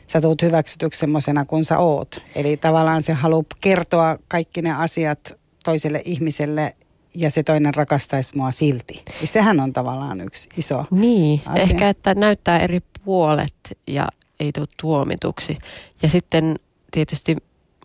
sä 0.07 0.21
tulet 0.21 0.41
hyväksytyksi 0.41 0.99
semmoisena 0.99 1.45
kuin 1.45 1.65
sä 1.65 1.77
oot. 1.77 2.23
Eli 2.35 2.57
tavallaan 2.57 3.03
se 3.03 3.13
haluaa 3.13 3.43
kertoa 3.61 4.17
kaikki 4.27 4.61
ne 4.61 4.73
asiat 4.73 5.37
toiselle 5.63 6.01
ihmiselle 6.05 6.73
ja 7.15 7.31
se 7.31 7.43
toinen 7.43 7.75
rakastaisi 7.75 8.37
mua 8.37 8.51
silti. 8.51 9.03
Ja 9.21 9.27
sehän 9.27 9.59
on 9.59 9.73
tavallaan 9.73 10.21
yksi 10.21 10.49
iso 10.57 10.85
Niin, 10.91 11.41
asia. 11.45 11.63
ehkä 11.63 11.89
että 11.89 12.15
näyttää 12.15 12.59
eri 12.59 12.79
puolet 13.05 13.77
ja 13.87 14.07
ei 14.39 14.51
tule 14.51 14.67
tuomituksi. 14.81 15.57
Ja 16.01 16.09
sitten 16.09 16.55
tietysti 16.91 17.37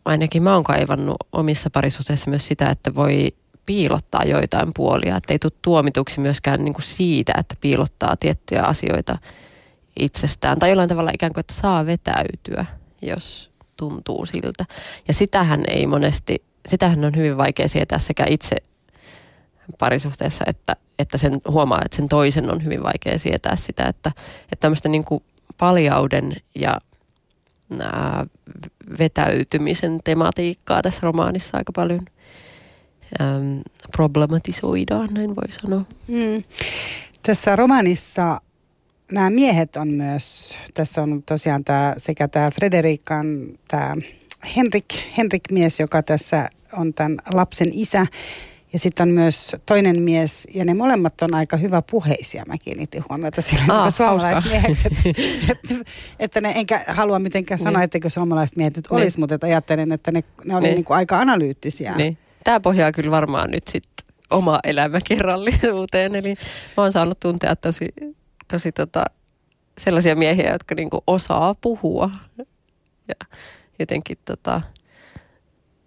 ainakin 0.05 0.43
mä 0.43 0.55
oon 0.55 0.65
kaivannut 0.65 1.17
omissa 1.33 1.71
parisuhteissa 1.71 2.31
myös 2.31 2.47
sitä, 2.47 2.71
että 2.71 2.95
voi 2.95 3.33
piilottaa 3.67 4.25
joitain 4.25 4.69
puolia, 4.77 5.17
että 5.17 5.35
ei 5.35 5.39
tule 5.39 5.53
tuomituksi 5.63 6.21
myöskään 6.21 6.65
niin 6.65 6.75
kuin 6.75 6.85
siitä, 6.85 7.33
että 7.39 7.55
piilottaa 7.61 8.17
tiettyjä 8.17 8.63
asioita 8.63 9.19
itsestään. 9.99 10.59
Tai 10.59 10.69
jollain 10.71 10.89
tavalla 10.89 11.11
ikään 11.15 11.33
kuin, 11.33 11.41
että 11.41 11.55
saa 11.55 11.87
vetäytyä, 11.87 12.67
jos 13.03 13.51
tuntuu 13.77 14.27
siltä. 14.27 14.65
Ja 15.09 15.15
sitähän 15.15 15.65
ei 15.69 15.87
monesti, 15.87 16.43
sitähän 16.69 17.05
on 17.05 17.17
hyvin 17.17 17.37
vaikea 17.37 17.69
sietää 17.69 17.99
sekä 17.99 18.27
itse 18.29 18.57
parisuhteessa, 19.79 20.45
että, 20.47 20.77
että 20.99 21.19
sen 21.19 21.41
huomaa, 21.49 21.83
että 21.85 21.97
sen 21.97 22.09
toisen 22.09 22.51
on 22.51 22.65
hyvin 22.65 22.83
vaikea 22.83 23.19
sietää 23.19 23.57
sitä, 23.57 23.85
että, 23.85 24.13
että 24.43 24.61
tämmöistä 24.61 24.89
niin 24.89 25.05
kuin 25.05 25.23
paljauden 25.59 26.33
ja 26.55 26.81
ää, 27.81 28.27
vetäytymisen 28.99 30.01
tematiikkaa 30.05 30.83
tässä 30.83 31.01
romaanissa 31.03 31.57
aika 31.57 31.73
paljon 31.73 32.01
äm, 33.21 33.61
problematisoidaan, 33.93 35.09
näin 35.13 35.37
voi 35.37 35.53
sanoa. 35.53 35.85
Mm. 36.09 36.45
Tässä 37.23 37.57
romaanissa 37.57 38.41
nämä 39.13 39.31
miehet 39.31 39.77
on 39.77 39.89
myös, 39.89 40.55
tässä 40.75 41.03
on 41.03 41.23
tosiaan 41.23 41.65
tämä, 41.65 41.95
sekä 41.97 42.29
tämä 42.29 42.51
Frederikan, 42.51 43.27
tämä 43.69 43.97
Henrik, 44.57 44.87
Henrik 45.17 45.43
mies, 45.51 45.81
joka 45.81 46.03
tässä 46.03 46.49
on 46.73 46.95
tämän 46.95 47.17
lapsen 47.33 47.69
isä, 47.73 48.07
ja 48.73 48.79
sitten 48.79 49.09
on 49.09 49.15
myös 49.15 49.57
toinen 49.67 50.03
mies, 50.03 50.47
ja 50.55 50.65
ne 50.65 50.75
molemmat 50.75 51.23
on 51.23 51.35
aika 51.35 51.57
hyvä 51.57 51.83
puheisia, 51.83 52.45
mä 52.47 52.55
kiinnitin 52.65 53.05
huomiota 53.09 53.43
sillä 53.43 53.83
ah, 53.83 53.93
suomalaismieheksi. 53.93 54.89
Että, 55.51 55.75
että 56.19 56.41
ne, 56.41 56.53
enkä 56.57 56.85
halua 56.89 57.19
mitenkään 57.19 57.59
sanoa, 57.59 57.79
niin. 57.79 57.85
etteikö 57.85 58.11
suomalaiset 58.11 58.57
miehet 58.57 58.77
nyt 58.77 58.87
olisi, 58.91 59.17
niin. 59.17 59.23
mutta 59.23 59.35
että 59.35 59.47
ajattelen, 59.47 59.93
että 59.93 60.13
ne, 60.13 60.25
ne 60.45 60.57
oli 60.57 60.63
niin. 60.63 60.75
Niin 60.75 60.85
kuin 60.85 60.97
aika 60.97 61.19
analyyttisiä. 61.19 61.97
Niin. 61.97 62.19
Tämä 62.45 62.61
pohjaa 62.61 62.93
kyllä 62.93 63.11
varmaan 63.11 63.51
nyt 63.51 63.69
sitten 63.69 64.07
oma 64.31 64.61
elämäkerrallisuuteen, 64.65 66.15
eli 66.15 66.35
mä 66.77 66.83
oon 66.83 66.93
saanut 66.93 67.21
tuntea 67.21 67.57
tosi, 67.57 67.85
tosi 68.49 68.73
tota, 68.73 69.05
sellaisia 69.79 70.17
miehiä, 70.17 70.53
jotka 70.53 70.75
niinku 70.75 71.03
osaa 71.07 71.55
puhua. 71.55 72.11
Ja 73.09 73.37
jotenkin 73.79 74.19
tota, 74.25 74.61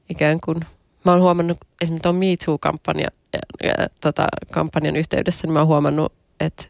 ikään 0.10 0.40
kuin 0.42 0.58
mä 1.06 1.12
oon 1.12 1.22
huomannut 1.22 1.58
esimerkiksi 1.82 2.04
tuon 2.04 2.16
Me 2.16 2.26
Too-kampanja, 2.46 3.08
ja, 3.34 3.40
ja, 3.64 3.88
tota, 4.02 4.28
kampanjan 4.52 4.96
yhteydessä, 4.96 5.48
niin 5.48 5.54
mä 5.54 5.60
oon 5.60 5.68
huomannut, 5.68 6.14
että, 6.40 6.64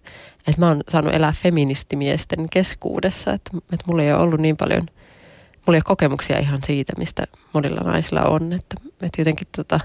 että 0.47 0.61
mä 0.61 0.67
oon 0.67 0.81
saanut 0.89 1.13
elää 1.13 1.33
feministimiesten 1.43 2.47
keskuudessa, 2.51 3.33
että, 3.33 3.51
että 3.57 3.85
mulla 3.87 4.03
ei 4.03 4.13
ole 4.13 4.21
ollut 4.21 4.39
niin 4.39 4.57
paljon, 4.57 4.81
mulla 5.67 5.75
ei 5.75 5.77
ole 5.77 5.81
kokemuksia 5.85 6.39
ihan 6.39 6.59
siitä, 6.63 6.93
mistä 6.97 7.23
monilla 7.53 7.81
naisilla 7.81 8.21
on, 8.21 8.53
että, 8.53 8.75
että 9.01 9.21
jotenkin 9.21 9.47
tota, 9.57 9.79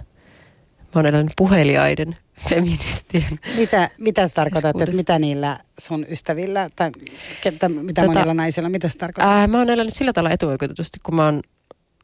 mä 0.94 1.00
oon 1.00 1.06
elänyt 1.06 1.32
puheliaiden 1.36 2.16
feministien. 2.48 3.38
Mitä, 3.56 3.90
mitä 3.98 4.28
sä 4.28 4.34
tarkoitat, 4.34 4.80
että 4.80 4.96
mitä 4.96 5.18
niillä 5.18 5.58
sun 5.78 6.06
ystävillä 6.08 6.68
tai 6.76 6.90
ketä, 7.42 7.68
mitä 7.68 8.02
tota, 8.02 8.14
monilla 8.14 8.34
naisilla, 8.34 8.68
mitä 8.68 8.88
sä 8.88 8.98
tarkoitat? 8.98 9.32
Ää, 9.32 9.46
mä 9.46 9.58
oon 9.58 9.70
elänyt 9.70 9.94
sillä 9.94 10.12
tavalla 10.12 10.34
etuoikeutetusti, 10.34 11.00
kun 11.02 11.14
mä 11.14 11.24
oon 11.24 11.42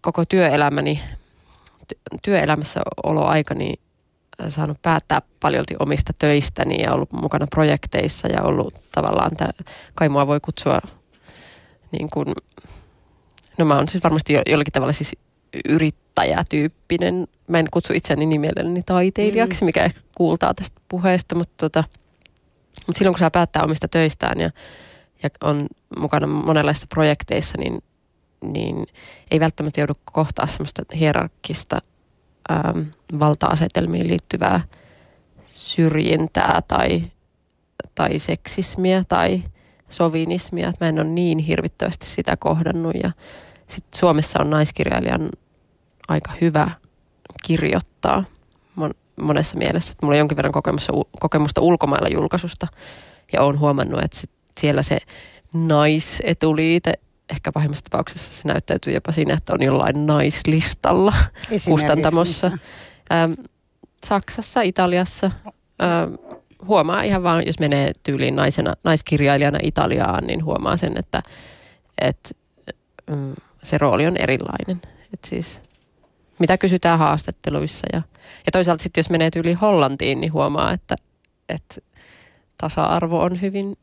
koko 0.02 0.24
työelämäni 0.24 1.00
työelämässä 2.22 2.80
oloaikani 3.04 3.74
äh, 4.42 4.48
saanut 4.48 4.82
päättää 4.82 5.22
paljolti 5.40 5.74
omista 5.78 6.12
töistäni 6.18 6.82
ja 6.82 6.94
ollut 6.94 7.12
mukana 7.12 7.46
projekteissa 7.46 8.28
ja 8.28 8.42
ollut 8.42 8.74
tavallaan, 8.94 9.30
tämä, 9.36 9.50
kai 9.94 10.08
mua 10.08 10.26
voi 10.26 10.40
kutsua 10.40 10.80
niin 11.92 12.10
kuin, 12.10 12.26
no 13.58 13.64
mä 13.64 13.76
oon 13.76 13.88
siis 13.88 14.04
varmasti 14.04 14.32
jo, 14.32 14.42
jollakin 14.46 14.72
tavalla 14.72 14.92
siis 14.92 15.16
yrittäjätyyppinen. 15.68 17.28
Mä 17.48 17.58
en 17.58 17.66
kutsu 17.70 17.92
itseäni 17.92 18.26
nimelleni 18.26 18.82
taiteilijaksi, 18.86 19.60
mm. 19.60 19.66
mikä 19.66 19.84
ehkä 19.84 20.00
kuultaa 20.14 20.54
tästä 20.54 20.80
puheesta, 20.88 21.34
mutta, 21.34 21.54
tota, 21.56 21.84
mutta 22.86 22.98
silloin 22.98 23.14
kun 23.14 23.18
saa 23.18 23.30
päättää 23.30 23.62
omista 23.64 23.88
töistään 23.88 24.40
ja, 24.40 24.50
ja 25.22 25.30
on 25.40 25.66
mukana 25.98 26.26
monenlaisissa 26.26 26.86
projekteissa, 26.86 27.58
niin 27.58 27.82
niin 28.42 28.86
ei 29.30 29.40
välttämättä 29.40 29.80
joudu 29.80 29.92
kohtaa 30.04 30.46
semmoista 30.46 30.82
hierarkista 30.94 31.80
ähm, 32.50 32.80
valta-asetelmiin 33.18 34.08
liittyvää 34.08 34.60
syrjintää 35.44 36.60
tai, 36.68 37.02
tai 37.94 38.18
seksismiä 38.18 39.04
tai 39.08 39.42
sovinismia. 39.90 40.72
Mä 40.80 40.88
en 40.88 41.00
ole 41.00 41.08
niin 41.08 41.38
hirvittävästi 41.38 42.06
sitä 42.06 42.36
kohdannut 42.36 42.94
ja 43.02 43.12
sitten 43.66 43.98
Suomessa 43.98 44.40
on 44.40 44.50
naiskirjailijan 44.50 45.28
aika 46.08 46.32
hyvä 46.40 46.70
kirjoittaa 47.46 48.24
mon, 48.74 48.90
monessa 49.20 49.56
mielessä. 49.56 49.92
Että 49.92 50.06
mulla 50.06 50.14
on 50.14 50.18
jonkin 50.18 50.36
verran 50.36 50.52
kokemusta, 50.52 50.92
kokemusta 51.20 51.60
ulkomailla 51.60 52.08
julkaisusta 52.08 52.66
ja 53.32 53.42
olen 53.42 53.58
huomannut, 53.58 54.04
että 54.04 54.18
sit 54.18 54.30
siellä 54.60 54.82
se 54.82 54.98
naisetuliite 55.52 56.92
ehkä 57.32 57.52
pahimmassa 57.52 57.84
tapauksessa 57.84 58.42
se 58.42 58.48
näyttäytyy 58.48 58.92
jopa 58.92 59.12
siinä, 59.12 59.34
että 59.34 59.52
on 59.52 59.62
jollain 59.62 60.06
naislistalla 60.06 61.12
kustantamossa. 61.64 62.50
Ähm, 63.12 63.32
Saksassa, 64.06 64.62
Italiassa. 64.62 65.30
Ähm, 65.82 66.14
huomaa 66.66 67.02
ihan 67.02 67.22
vaan, 67.22 67.46
jos 67.46 67.58
menee 67.58 67.92
tyyliin 68.02 68.36
naisena, 68.36 68.74
naiskirjailijana 68.84 69.58
Italiaan, 69.62 70.26
niin 70.26 70.44
huomaa 70.44 70.76
sen, 70.76 70.98
että, 70.98 71.22
että 71.98 72.30
mm, 73.10 73.32
se 73.62 73.78
rooli 73.78 74.06
on 74.06 74.16
erilainen. 74.16 74.82
Et 75.14 75.24
siis, 75.24 75.62
mitä 76.38 76.58
kysytään 76.58 76.98
haastatteluissa. 76.98 77.86
Ja, 77.92 78.02
ja 78.46 78.52
toisaalta 78.52 78.82
sitten 78.82 78.98
jos 78.98 79.10
menee 79.10 79.30
tyyliin 79.30 79.56
Hollantiin, 79.56 80.20
niin 80.20 80.32
huomaa, 80.32 80.72
että, 80.72 80.96
että 81.48 81.74
tasa-arvo 82.58 83.20
on 83.20 83.40
hyvin 83.40 83.76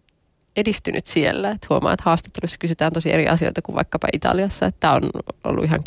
edistynyt 0.55 1.05
siellä. 1.05 1.51
Että 1.51 1.67
huomaa, 1.69 1.93
että 1.93 2.03
haastattelussa 2.05 2.57
kysytään 2.57 2.93
tosi 2.93 3.13
eri 3.13 3.27
asioita 3.27 3.61
kuin 3.61 3.75
vaikkapa 3.75 4.07
Italiassa. 4.13 4.71
Tämä 4.79 4.93
on 4.93 5.09
ollut 5.43 5.63
ihan 5.63 5.79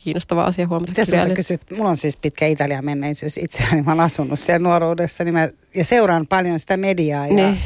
kiinnostava 0.00 0.44
asia 0.44 0.66
huomata. 0.68 0.92
Mitä 0.92 1.34
kysyt? 1.34 1.60
Mulla 1.70 1.90
on 1.90 1.96
siis 1.96 2.16
pitkä 2.16 2.46
Italian 2.46 2.84
menneisyys 2.84 3.36
itseäni. 3.36 3.82
Mä 3.82 3.90
oon 3.90 4.00
asunut 4.00 4.38
siellä 4.38 4.68
nuoruudessa 4.68 5.24
niin 5.24 5.34
mä, 5.34 5.48
ja 5.74 5.84
seuraan 5.84 6.26
paljon 6.26 6.58
sitä 6.60 6.76
mediaa. 6.76 7.26
Ja 7.26 7.34
niin. 7.34 7.58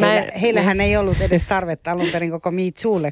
Heillä, 0.00 0.20
mä, 0.20 0.38
heillähän 0.40 0.78
niin. 0.78 0.88
ei 0.88 0.96
ollut 0.96 1.20
edes 1.20 1.44
tarvetta 1.44 1.90
alun 1.90 2.08
perin 2.12 2.30
koko 2.30 2.50
Me 2.50 2.62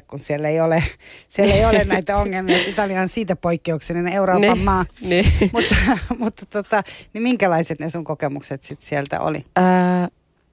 kun 0.07 0.19
siellä 0.19 0.49
ei 0.49 0.61
ole, 0.61 0.83
siellä 1.29 1.53
ei 1.53 1.65
ole 1.65 1.85
näitä 1.85 2.17
ongelmia. 2.17 2.57
Italia 2.67 3.01
on 3.01 3.09
siitä 3.09 3.35
poikkeuksellinen 3.35 4.13
Euroopan 4.13 4.41
niin, 4.41 4.59
maa. 4.59 4.85
Niin. 5.01 5.25
Mutta, 5.53 5.75
mutta 6.19 6.45
tota, 6.45 6.83
niin 7.13 7.23
minkälaiset 7.23 7.79
ne 7.79 7.89
sun 7.89 8.03
kokemukset 8.03 8.63
sitten 8.63 8.87
sieltä 8.87 9.19
oli? 9.19 9.45
Ää, 9.55 10.07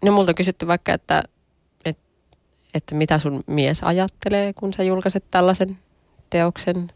no 0.04 0.12
multa 0.12 0.30
on 0.30 0.34
kysytty 0.34 0.66
vaikka, 0.66 0.92
että 0.92 1.22
että 2.74 2.94
mitä 2.94 3.18
sun 3.18 3.42
mies 3.46 3.82
ajattelee, 3.82 4.52
kun 4.52 4.72
sä 4.72 4.82
julkaiset 4.82 5.24
tällaisen 5.30 5.78
teoksen. 6.30 6.88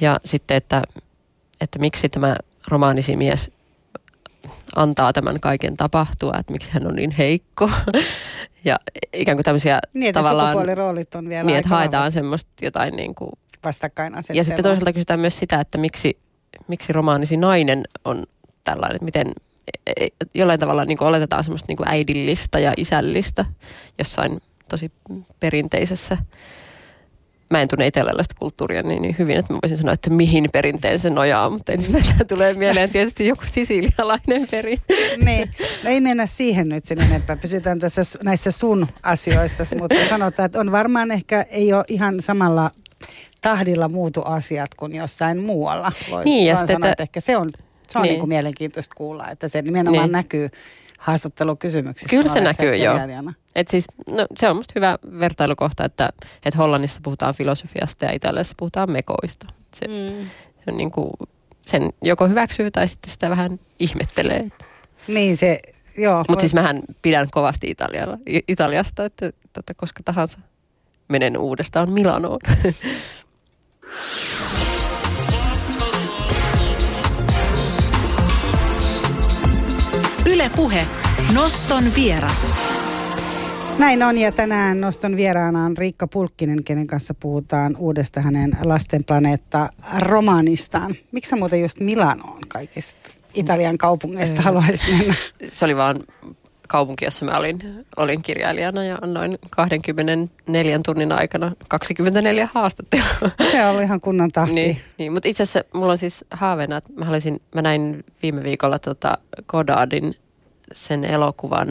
Ja 0.00 0.20
sitten, 0.24 0.56
että, 0.56 0.82
että 1.60 1.78
miksi 1.78 2.08
tämä 2.08 2.36
romaanisi 2.68 3.16
mies 3.16 3.50
antaa 4.76 5.12
tämän 5.12 5.40
kaiken 5.40 5.76
tapahtua, 5.76 6.34
että 6.38 6.52
miksi 6.52 6.70
hän 6.72 6.86
on 6.86 6.94
niin 6.96 7.10
heikko. 7.10 7.70
ja 8.64 8.78
ikään 9.12 9.36
kuin 9.36 9.44
tämmöisiä 9.44 9.78
niin, 9.94 10.14
tavallaan... 10.14 10.52
sukupuoliroolit 10.52 11.14
on 11.14 11.28
vielä 11.28 11.44
Niin, 11.44 11.58
että 11.58 11.68
haetaan 11.68 12.00
vahvat. 12.00 12.14
semmoista 12.14 12.50
jotain 12.62 12.96
niin 12.96 13.14
kuin... 13.14 13.30
Vastakkainasettelua. 13.64 14.40
Ja 14.40 14.44
sitten 14.44 14.62
toisaalta 14.62 14.92
kysytään 14.92 15.20
myös 15.20 15.38
sitä, 15.38 15.60
että 15.60 15.78
miksi, 15.78 16.18
miksi 16.68 16.92
romaanisi 16.92 17.36
nainen 17.36 17.82
on 18.04 18.24
tällainen, 18.64 18.98
miten 19.02 19.32
e, 19.86 19.92
e, 20.04 20.08
jollain 20.34 20.60
tavalla 20.60 20.84
niin 20.84 20.98
kuin 20.98 21.08
oletetaan 21.08 21.44
semmoista 21.44 21.66
niin 21.68 21.76
kuin 21.76 21.88
äidillistä 21.88 22.58
ja 22.58 22.72
isällistä 22.76 23.44
jossain 23.98 24.40
tosi 24.68 24.92
perinteisessä 25.40 26.18
mä 27.50 27.62
en 27.62 27.68
tunne 27.68 27.86
itselläistä 27.86 28.34
kulttuuria 28.38 28.82
niin, 28.82 29.02
niin 29.02 29.16
hyvin, 29.18 29.36
että 29.36 29.52
mä 29.52 29.58
voisin 29.62 29.76
sanoa, 29.76 29.92
että 29.92 30.10
mihin 30.10 30.48
perinteen 30.52 30.98
se 30.98 31.10
nojaa, 31.10 31.50
mutta 31.50 31.72
ensimmäisenä 31.72 32.24
tulee 32.34 32.54
mieleen 32.54 32.90
tietysti 32.90 33.26
joku 33.26 33.42
sisilialainen 33.46 34.48
perin. 34.50 34.80
Niin, 35.24 35.50
no 35.84 35.90
ei 35.90 36.00
mennä 36.00 36.26
siihen 36.26 36.68
nyt 36.68 36.84
sen 36.84 37.00
enempää, 37.00 37.36
pysytään 37.36 37.78
tässä 37.78 38.02
näissä 38.22 38.50
sun 38.50 38.86
asioissa, 39.02 39.64
mutta 39.80 40.08
sanotaan, 40.08 40.46
että 40.46 40.60
on 40.60 40.72
varmaan 40.72 41.10
ehkä, 41.10 41.46
ei 41.50 41.72
ole 41.72 41.84
ihan 41.88 42.20
samalla 42.20 42.70
tahdilla 43.40 43.88
muutu 43.88 44.22
asiat 44.22 44.74
kuin 44.74 44.94
jossain 44.94 45.38
muualla. 45.38 45.92
Voisi 46.10 46.28
niin, 46.28 46.46
ja 46.46 46.56
sanoa, 46.56 46.74
että, 46.74 46.88
että 46.90 47.02
ehkä 47.02 47.20
se 47.20 47.36
on, 47.36 47.50
se 47.88 47.98
on 47.98 48.02
niin. 48.02 48.10
Niin 48.10 48.20
kuin 48.20 48.28
mielenkiintoista 48.28 48.94
kuulla, 48.96 49.28
että 49.30 49.48
se 49.48 49.62
nimenomaan 49.62 50.04
niin. 50.04 50.12
näkyy 50.12 50.50
haastattelukysymyksissä. 50.98 52.16
Kyllä 52.16 52.28
se 52.32 52.40
näkyy, 52.40 52.76
joo. 52.76 52.98
Et 53.54 53.68
siis, 53.68 53.84
no, 54.08 54.26
se 54.36 54.48
on 54.48 54.56
musta 54.56 54.72
hyvä 54.74 54.98
vertailukohta, 55.20 55.84
että, 55.84 56.10
että 56.44 56.58
Hollannissa 56.58 57.00
puhutaan 57.04 57.34
filosofiasta 57.34 58.04
ja 58.04 58.12
Italiassa 58.12 58.54
puhutaan 58.56 58.90
mekoista. 58.90 59.46
Se, 59.74 59.86
mm. 59.86 60.26
se 60.58 60.64
on 60.70 60.76
niin 60.76 60.90
kuin, 60.90 61.10
sen 61.62 61.90
joko 62.02 62.28
hyväksyy 62.28 62.70
tai 62.70 62.88
sitten 62.88 63.10
sitä 63.10 63.30
vähän 63.30 63.58
ihmettelee. 63.78 64.44
Niin 65.08 65.36
se, 65.36 65.60
joo. 65.98 66.24
Mutta 66.28 66.40
siis 66.40 66.54
mähän 66.54 66.82
pidän 67.02 67.28
kovasti 67.30 67.70
Italialla, 67.70 68.18
Italiasta, 68.48 69.04
että 69.04 69.32
tota, 69.52 69.74
koska 69.74 70.02
tahansa 70.04 70.38
menen 71.08 71.38
uudestaan 71.38 71.90
Milanoon. 71.90 72.38
Ylepuhe 80.38 80.86
Noston 81.34 81.84
vieras. 81.96 82.46
Näin 83.78 84.02
on 84.02 84.18
ja 84.18 84.32
tänään 84.32 84.80
Noston 84.80 85.16
vieraana 85.16 85.64
on 85.64 85.76
Riikka 85.76 86.06
Pulkkinen, 86.06 86.64
kenen 86.64 86.86
kanssa 86.86 87.14
puhutaan 87.14 87.76
uudesta 87.76 88.20
hänen 88.20 88.52
lastenplaneetta 88.62 89.68
romaanistaan. 89.98 90.94
Miksi 91.12 91.36
muuten 91.36 91.60
just 91.60 91.80
Milanoon 91.80 92.38
kaikista 92.48 93.10
Italian 93.34 93.78
kaupungeista 93.78 94.42
haluaisit 94.42 94.98
mennä? 94.98 95.14
Se 95.44 95.64
oli 95.64 95.76
vaan 95.76 95.96
kaupunki, 96.68 97.04
jossa 97.04 97.24
mä 97.24 97.38
olin, 97.38 97.58
olin 97.96 98.22
kirjailijana 98.22 98.84
ja 98.84 98.98
noin 99.06 99.38
24 99.50 100.80
tunnin 100.86 101.12
aikana 101.12 101.52
24 101.68 102.48
haastattelua. 102.52 103.30
Se 103.52 103.66
oli 103.66 103.82
ihan 103.82 104.00
kunnon 104.00 104.30
tahti. 104.30 104.54
niin, 104.54 104.80
niin, 104.98 105.12
mutta 105.12 105.28
itse 105.28 105.42
asiassa 105.42 105.64
mulla 105.74 105.92
on 105.92 105.98
siis 105.98 106.24
haaveena, 106.30 106.76
että 106.76 106.92
mä, 106.92 107.04
haluaisin, 107.04 107.40
mä 107.54 107.62
näin 107.62 108.04
viime 108.22 108.42
viikolla 108.42 108.78
tota 108.78 109.18
Godardin 109.48 110.14
sen 110.74 111.04
elokuvan, 111.04 111.68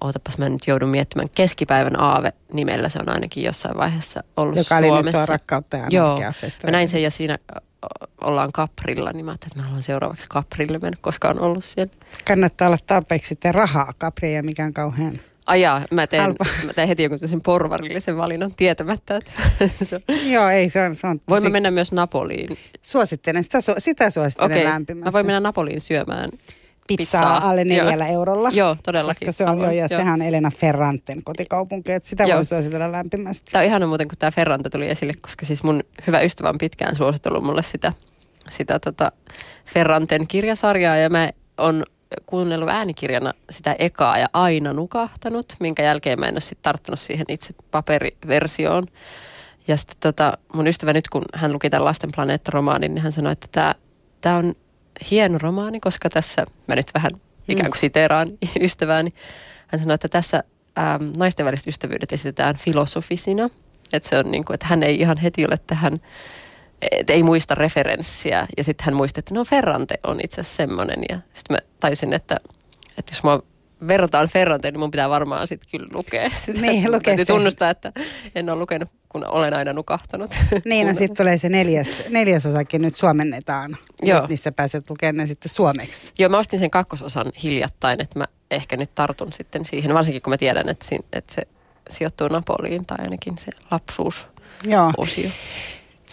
ootapas 0.00 0.38
mä 0.38 0.48
nyt 0.48 0.66
joudun 0.66 0.88
miettimään, 0.88 1.28
Keskipäivän 1.34 2.00
aave 2.00 2.32
nimellä 2.52 2.88
se 2.88 2.98
on 2.98 3.08
ainakin 3.08 3.44
jossain 3.44 3.76
vaiheessa 3.76 4.20
ollut 4.36 4.56
Joka 4.56 4.68
Suomessa. 4.68 4.94
oli 4.94 5.02
nyt 5.02 5.12
tuo 5.12 5.26
rakkautta 5.26 5.76
ja 5.76 5.86
Joo, 5.90 6.18
mä 6.64 6.70
näin 6.70 6.88
sen 6.88 7.02
ja 7.02 7.10
siinä 7.10 7.38
ollaan 8.20 8.52
Kaprilla, 8.52 9.12
niin 9.12 9.24
mä 9.24 9.30
ajattelin, 9.30 9.52
että 9.52 9.60
mä 9.60 9.64
haluan 9.64 9.82
seuraavaksi 9.82 10.26
Kaprille 10.28 10.78
mennä, 10.78 10.98
koska 11.00 11.28
on 11.28 11.40
ollut 11.40 11.64
siellä. 11.64 11.92
Kannattaa 12.26 12.68
olla 12.68 12.78
tarpeeksi 12.86 13.28
sitten 13.28 13.54
rahaa. 13.54 13.92
Kapri 13.98 14.34
ei 14.34 14.42
mikään 14.42 14.72
kauhean 14.72 15.20
Ajaa, 15.46 15.82
mä 15.90 16.06
teen, 16.06 16.34
mä 16.66 16.72
teen 16.72 16.88
heti 16.88 17.02
jonkun 17.02 17.42
porvarillisen 17.44 18.16
valinnan 18.16 18.54
tietämättä, 18.56 19.16
että 19.16 19.32
se 19.84 19.96
on. 19.96 20.30
Joo, 20.30 20.48
ei, 20.48 20.68
se 20.68 20.82
on, 20.82 20.96
se 20.96 21.06
on 21.06 21.20
Voimme 21.28 21.48
mennä 21.48 21.70
myös 21.70 21.92
Napoliin. 21.92 22.58
Suosittelen, 22.82 23.44
sitä, 23.44 23.58
sitä 23.78 24.10
suosittelen 24.10 24.52
okay. 24.52 24.64
lämpimästi. 24.64 25.04
Mä 25.04 25.12
voin 25.12 25.26
mennä 25.26 25.40
Napoliin 25.40 25.80
syömään 25.80 26.28
pizzaa, 26.86 27.20
pizzaa. 27.20 27.50
alle 27.50 27.64
neljällä 27.64 28.06
joo. 28.06 28.14
eurolla. 28.14 28.50
Joo, 28.52 28.76
todellakin. 28.82 29.28
Koska 29.28 29.44
se 29.44 29.50
on 29.50 29.58
jo, 29.58 29.70
ja 29.70 29.72
joo. 29.72 29.88
sehän 29.88 30.14
on 30.14 30.22
Elena 30.22 30.50
Ferranten 30.50 31.22
kotikaupunki, 31.24 31.92
että 31.92 32.08
sitä 32.08 32.24
joo. 32.24 32.36
voi 32.36 32.44
suositella 32.44 32.92
lämpimästi. 32.92 33.52
Tämä 33.52 33.62
on 33.62 33.66
ihana 33.66 33.86
muuten, 33.86 34.08
kun 34.08 34.18
tämä 34.18 34.30
Ferrante 34.30 34.70
tuli 34.70 34.88
esille, 34.88 35.12
koska 35.20 35.46
siis 35.46 35.62
mun 35.62 35.80
hyvä 36.06 36.20
ystävä 36.20 36.48
on 36.48 36.58
pitkään 36.58 36.96
suositellut 36.96 37.44
mulle 37.44 37.62
sitä, 37.62 37.92
sitä 38.48 38.78
tota 38.78 39.12
Ferranten 39.66 40.26
kirjasarjaa, 40.26 40.96
ja 40.96 41.10
mä 41.10 41.30
on 41.58 41.82
kuunnellut 42.26 42.68
äänikirjana 42.68 43.32
sitä 43.50 43.76
ekaa 43.78 44.18
ja 44.18 44.26
aina 44.32 44.72
nukahtanut, 44.72 45.56
minkä 45.60 45.82
jälkeen 45.82 46.20
mä 46.20 46.26
en 46.26 46.34
ole 46.34 46.40
sitten 46.40 46.62
tarttunut 46.62 47.00
siihen 47.00 47.26
itse 47.28 47.54
paperiversioon. 47.70 48.84
Ja 49.68 49.76
sitten 49.76 49.96
tota, 50.00 50.38
mun 50.54 50.66
ystävä 50.66 50.92
nyt, 50.92 51.08
kun 51.08 51.22
hän 51.34 51.52
luki 51.52 51.70
tämän 51.70 51.84
Lasten 51.84 52.10
planeetta-romaanin, 52.16 52.94
niin 52.94 53.02
hän 53.02 53.12
sanoi, 53.12 53.32
että 53.32 53.74
tämä 54.20 54.36
on 54.36 54.52
hieno 55.10 55.38
romaani, 55.38 55.80
koska 55.80 56.08
tässä, 56.08 56.46
mä 56.68 56.74
nyt 56.74 56.90
vähän 56.94 57.10
ikään 57.48 57.70
kuin 57.70 57.78
siteeraan 57.78 58.28
ystävääni, 58.60 59.14
hän 59.66 59.80
sanoi, 59.80 59.94
että 59.94 60.08
tässä 60.08 60.44
ähm, 60.78 61.12
naisten 61.16 61.46
väliset 61.46 61.68
ystävyydet 61.68 62.12
esitetään 62.12 62.56
filosofisina. 62.56 63.50
Että 63.92 64.08
se 64.08 64.18
on 64.18 64.30
niin 64.30 64.44
kuin, 64.44 64.54
että 64.54 64.66
hän 64.66 64.82
ei 64.82 65.00
ihan 65.00 65.16
heti 65.16 65.46
ole 65.46 65.58
tähän, 65.66 66.00
että 66.90 67.12
ei 67.12 67.22
muista 67.22 67.54
referenssiä. 67.54 68.46
Ja 68.56 68.64
sitten 68.64 68.84
hän 68.84 68.94
muisti, 68.94 69.18
että 69.18 69.34
no 69.34 69.44
Ferrante 69.44 69.94
on 70.04 70.20
itse 70.24 70.40
asiassa 70.40 70.56
semmoinen. 70.56 71.04
Ja 71.08 71.18
sitten 71.34 71.56
mä 71.56 71.58
tajusin, 71.80 72.12
että, 72.12 72.36
että 72.98 73.12
jos 73.12 73.24
mä 73.24 73.38
verrataan 73.88 74.28
Ferranteen, 74.28 74.74
niin 74.74 74.80
mun 74.80 74.90
pitää 74.90 75.10
varmaan 75.10 75.46
sitten 75.46 75.70
kyllä 75.70 75.86
lukea 75.94 76.30
sitä. 76.44 76.60
Niin, 76.60 76.92
lukea 76.92 77.16
se. 77.16 77.24
tunnustaa, 77.24 77.70
että 77.70 77.92
en 78.34 78.50
ole 78.50 78.58
lukenut, 78.58 78.88
kun 79.08 79.26
olen 79.26 79.54
aina 79.54 79.72
nukahtanut. 79.72 80.30
Niin, 80.64 80.86
no 80.86 80.94
sitten 80.94 81.16
tulee 81.16 81.38
se 81.38 81.48
neljäs, 81.48 82.02
neljäsosakin 82.08 82.82
nyt 82.82 82.96
suomennetaan. 82.96 83.76
Joo. 84.02 84.20
Nyt 84.20 84.28
niissä 84.28 84.52
pääset 84.52 84.90
lukemaan 84.90 85.16
ne 85.16 85.26
sitten 85.26 85.48
suomeksi. 85.48 86.12
Joo, 86.18 86.28
mä 86.28 86.38
ostin 86.38 86.58
sen 86.58 86.70
kakkososan 86.70 87.32
hiljattain, 87.42 88.00
että 88.00 88.18
mä 88.18 88.24
ehkä 88.50 88.76
nyt 88.76 88.94
tartun 88.94 89.32
sitten 89.32 89.64
siihen, 89.64 89.94
varsinkin 89.94 90.22
kun 90.22 90.30
mä 90.30 90.36
tiedän, 90.36 90.68
että, 90.68 90.86
siinä, 90.86 91.04
että 91.12 91.34
se 91.34 91.42
sijoittuu 91.90 92.28
Napoliin 92.28 92.86
tai 92.86 92.96
ainakin 93.04 93.38
se 93.38 93.50
lapsuus 93.70 94.26
Joo. 94.64 94.92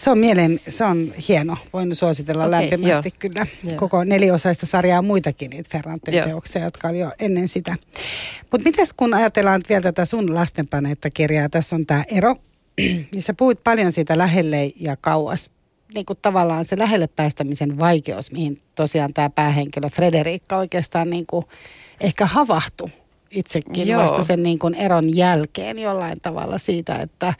Se 0.00 0.10
on 0.10 0.18
mieleen, 0.18 0.60
se 0.68 0.84
on 0.84 1.12
hieno. 1.28 1.56
Voin 1.72 1.94
suositella 1.94 2.44
okay, 2.46 2.60
lämpimästi 2.60 3.08
jo. 3.08 3.16
kyllä 3.18 3.46
jo. 3.64 3.76
koko 3.76 4.04
neliosaista 4.04 4.66
sarjaa 4.66 5.02
muitakin 5.02 5.50
niitä 5.50 5.68
Ferranten 5.72 6.24
teoksia, 6.24 6.64
jotka 6.64 6.88
oli 6.88 6.98
jo 6.98 7.12
ennen 7.18 7.48
sitä. 7.48 7.76
Mutta 8.52 8.64
mites 8.64 8.92
kun 8.92 9.14
ajatellaan 9.14 9.60
vielä 9.68 9.82
tätä 9.82 10.04
sun 10.04 10.34
lastenplaneetta-kirjaa, 10.34 11.48
tässä 11.48 11.76
on 11.76 11.86
tämä 11.86 12.04
ero. 12.08 12.36
niin 13.12 13.22
sä 13.22 13.34
puhuit 13.34 13.64
paljon 13.64 13.92
siitä 13.92 14.18
lähelle 14.18 14.72
ja 14.76 14.96
kauas. 14.96 15.50
Niin 15.94 16.06
kuin 16.06 16.18
tavallaan 16.22 16.64
se 16.64 16.78
lähelle 16.78 17.06
päästämisen 17.06 17.78
vaikeus, 17.78 18.32
mihin 18.32 18.58
tosiaan 18.74 19.14
tämä 19.14 19.30
päähenkilö 19.30 19.88
Frederiikka 19.88 20.56
oikeastaan 20.56 21.10
niin 21.10 21.26
kuin 21.26 21.44
ehkä 22.00 22.26
havahtui 22.26 22.88
itsekin 23.30 23.88
Joo. 23.88 24.02
vasta 24.02 24.22
sen 24.22 24.42
niin 24.42 24.58
kuin 24.58 24.74
eron 24.74 25.16
jälkeen 25.16 25.78
jollain 25.78 26.20
tavalla 26.20 26.58
siitä, 26.58 26.96
että, 26.96 27.34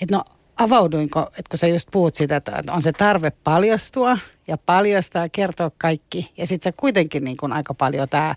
että 0.00 0.16
no 0.16 0.24
avauduinko, 0.56 1.20
että 1.20 1.50
kun 1.50 1.58
sä 1.58 1.66
just 1.66 1.88
puhut 1.92 2.14
siitä, 2.14 2.36
että 2.36 2.62
on 2.70 2.82
se 2.82 2.92
tarve 2.92 3.30
paljastua 3.30 4.18
ja 4.48 4.58
paljastaa, 4.58 5.26
kertoa 5.32 5.70
kaikki. 5.78 6.32
Ja 6.36 6.46
sitten 6.46 6.72
sä 6.72 6.76
kuitenkin 6.76 7.24
niin 7.24 7.36
kuin 7.36 7.52
aika 7.52 7.74
paljon 7.74 8.08
tämä, 8.08 8.34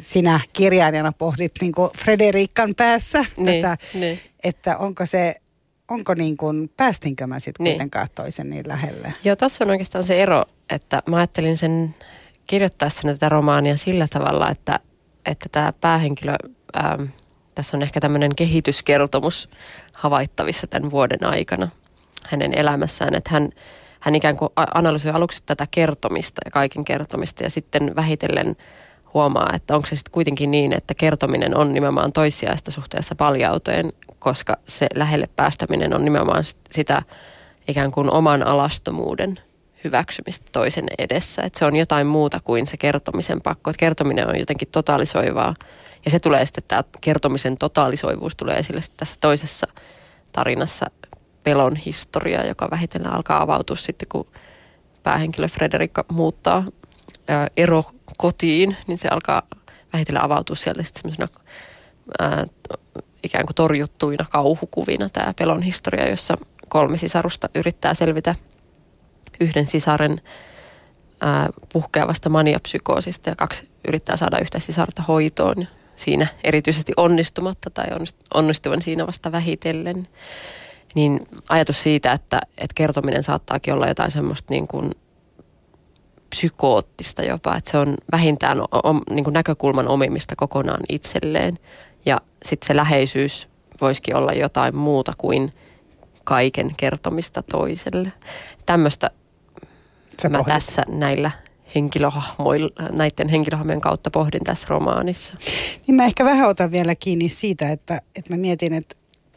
sinä 0.00 0.40
kirjailijana 0.52 1.12
pohdit 1.12 1.52
niin 1.60 1.72
kuin 1.72 1.90
Frederikan 1.98 2.74
päässä 2.74 3.24
niin, 3.36 3.62
tätä, 3.62 3.76
niin. 3.94 4.20
että 4.44 4.76
onko 4.76 5.06
se, 5.06 5.34
onko 5.88 6.14
niin 6.14 6.36
kuin, 6.36 6.70
päästinkö 6.76 7.26
mä 7.26 7.40
sitten 7.40 7.64
niin. 7.64 7.74
kuitenkaan 7.74 8.08
toisen 8.14 8.50
niin 8.50 8.68
lähelle? 8.68 9.14
Joo, 9.24 9.36
tuossa 9.36 9.64
on 9.64 9.70
oikeastaan 9.70 10.04
se 10.04 10.22
ero, 10.22 10.44
että 10.70 11.02
mä 11.06 11.16
ajattelin 11.16 11.56
sen 11.56 11.94
kirjoittaessa 12.46 13.02
tätä 13.02 13.28
romaania 13.28 13.76
sillä 13.76 14.06
tavalla, 14.10 14.50
että, 14.50 14.80
että 15.26 15.48
tämä 15.52 15.72
päähenkilö, 15.80 16.34
ähm, 16.76 17.02
tässä 17.58 17.76
on 17.76 17.82
ehkä 17.82 18.00
tämmöinen 18.00 18.34
kehityskertomus 18.34 19.48
havaittavissa 19.92 20.66
tämän 20.66 20.90
vuoden 20.90 21.24
aikana 21.24 21.68
hänen 22.26 22.58
elämässään, 22.58 23.14
että 23.14 23.30
hän, 23.30 23.50
hän 24.00 24.14
ikään 24.14 24.36
kuin 24.36 24.50
analysoi 24.74 25.12
aluksi 25.12 25.42
tätä 25.46 25.66
kertomista 25.70 26.40
ja 26.44 26.50
kaiken 26.50 26.84
kertomista 26.84 27.42
ja 27.42 27.50
sitten 27.50 27.96
vähitellen 27.96 28.56
huomaa, 29.14 29.50
että 29.54 29.74
onko 29.74 29.86
se 29.86 29.96
sitten 29.96 30.12
kuitenkin 30.12 30.50
niin, 30.50 30.72
että 30.72 30.94
kertominen 30.94 31.56
on 31.56 31.72
nimenomaan 31.72 32.12
toissijaista 32.12 32.70
suhteessa 32.70 33.14
paljauteen, 33.14 33.92
koska 34.18 34.56
se 34.66 34.86
lähelle 34.94 35.28
päästäminen 35.36 35.94
on 35.94 36.04
nimenomaan 36.04 36.44
sitä 36.70 37.02
ikään 37.68 37.90
kuin 37.90 38.10
oman 38.10 38.46
alastomuuden 38.46 39.38
hyväksymistä 39.84 40.46
toisen 40.52 40.86
edessä. 40.98 41.42
Että 41.42 41.58
se 41.58 41.64
on 41.64 41.76
jotain 41.76 42.06
muuta 42.06 42.40
kuin 42.44 42.66
se 42.66 42.76
kertomisen 42.76 43.40
pakko. 43.40 43.70
Että 43.70 43.80
kertominen 43.80 44.28
on 44.28 44.38
jotenkin 44.38 44.68
totalisoivaa 44.72 45.54
ja 46.04 46.10
se 46.10 46.20
tulee 46.20 46.46
sitten, 46.46 46.64
tämä 46.68 46.84
kertomisen 47.00 47.56
totaalisoivuus 47.56 48.36
tulee 48.36 48.58
esille 48.58 48.80
tässä 48.96 49.16
toisessa 49.20 49.66
tarinassa. 50.32 50.86
Pelon 51.42 51.76
historia, 51.76 52.46
joka 52.46 52.68
vähitellen 52.70 53.12
alkaa 53.12 53.42
avautua 53.42 53.76
sitten, 53.76 54.08
kun 54.08 54.26
päähenkilö 55.02 55.48
Frederikka 55.48 56.04
muuttaa 56.12 56.64
ero 57.56 57.84
kotiin, 58.18 58.76
niin 58.86 58.98
se 58.98 59.08
alkaa 59.08 59.42
vähitellen 59.92 60.24
avautua 60.24 60.56
sieltä 60.56 60.82
sitten 60.82 61.02
semmoisena 61.02 61.28
ikään 63.22 63.46
kuin 63.46 63.54
torjuttuina 63.54 64.24
kauhukuvina 64.30 65.08
tämä 65.08 65.34
pelon 65.38 65.62
historia, 65.62 66.10
jossa 66.10 66.34
kolme 66.68 66.96
sisarusta 66.96 67.48
yrittää 67.54 67.94
selvitä 67.94 68.34
yhden 69.40 69.66
sisaren 69.66 70.20
ää, 71.20 71.48
puhkeavasta 71.72 72.28
maniapsykoosista 72.28 73.30
ja 73.30 73.36
kaksi 73.36 73.68
yrittää 73.88 74.16
saada 74.16 74.38
yhtä 74.38 74.58
sisarta 74.58 75.02
hoitoon 75.02 75.66
siinä 75.98 76.26
erityisesti 76.44 76.92
onnistumatta 76.96 77.70
tai 77.70 77.86
onnistuvan 78.34 78.82
siinä 78.82 79.06
vasta 79.06 79.32
vähitellen. 79.32 80.08
niin 80.94 81.20
ajatus 81.48 81.82
siitä, 81.82 82.12
että, 82.12 82.40
että 82.58 82.74
kertominen 82.74 83.22
saattaakin 83.22 83.74
olla 83.74 83.88
jotain 83.88 84.10
semmoista 84.10 84.54
niin 84.54 84.68
kuin 84.68 84.90
psykoottista 86.30 87.22
jopa, 87.22 87.56
että 87.56 87.70
se 87.70 87.78
on 87.78 87.94
vähintään 88.12 88.60
o, 88.60 88.66
niin 89.10 89.24
kuin 89.24 89.34
näkökulman 89.34 89.88
omimista 89.88 90.34
kokonaan 90.36 90.80
itselleen. 90.88 91.58
Ja 92.06 92.20
sitten 92.44 92.66
se 92.66 92.76
läheisyys 92.76 93.48
voisikin 93.80 94.16
olla 94.16 94.32
jotain 94.32 94.76
muuta 94.76 95.12
kuin 95.18 95.52
kaiken 96.24 96.74
kertomista 96.76 97.42
toiselle. 97.42 98.12
Tämmöistä 98.66 99.10
mä 100.28 100.38
pohdit. 100.38 100.54
tässä 100.54 100.82
näillä 100.88 101.30
henkilöhahmoilla, 101.74 102.68
näiden 102.92 103.28
henkilöhahmojen 103.28 103.80
kautta 103.80 104.10
pohdin 104.10 104.44
tässä 104.44 104.66
romaanissa. 104.70 105.36
Niin 105.86 105.94
mä 105.94 106.04
ehkä 106.04 106.24
vähän 106.24 106.48
otan 106.48 106.70
vielä 106.70 106.94
kiinni 106.94 107.28
siitä, 107.28 107.68
että, 107.68 108.02
että 108.16 108.34
mä 108.34 108.40
mietin, 108.40 108.74
että 108.74 108.94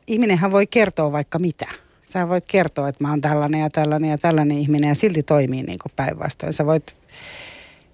ihminenhän 0.07 0.51
voi 0.51 0.67
kertoa 0.67 1.11
vaikka 1.11 1.39
mitä. 1.39 1.67
Sä 2.01 2.29
voit 2.29 2.45
kertoa, 2.45 2.89
että 2.89 3.03
mä 3.03 3.09
oon 3.09 3.21
tällainen 3.21 3.61
ja 3.61 3.69
tällainen 3.69 4.09
ja 4.09 4.17
tällainen 4.17 4.57
ihminen 4.57 4.87
ja 4.87 4.95
silti 4.95 5.23
toimii 5.23 5.63
niin 5.63 5.79
kuin 5.79 5.91
päinvastoin. 5.95 6.53
Sä 6.53 6.65
voit, 6.65 6.97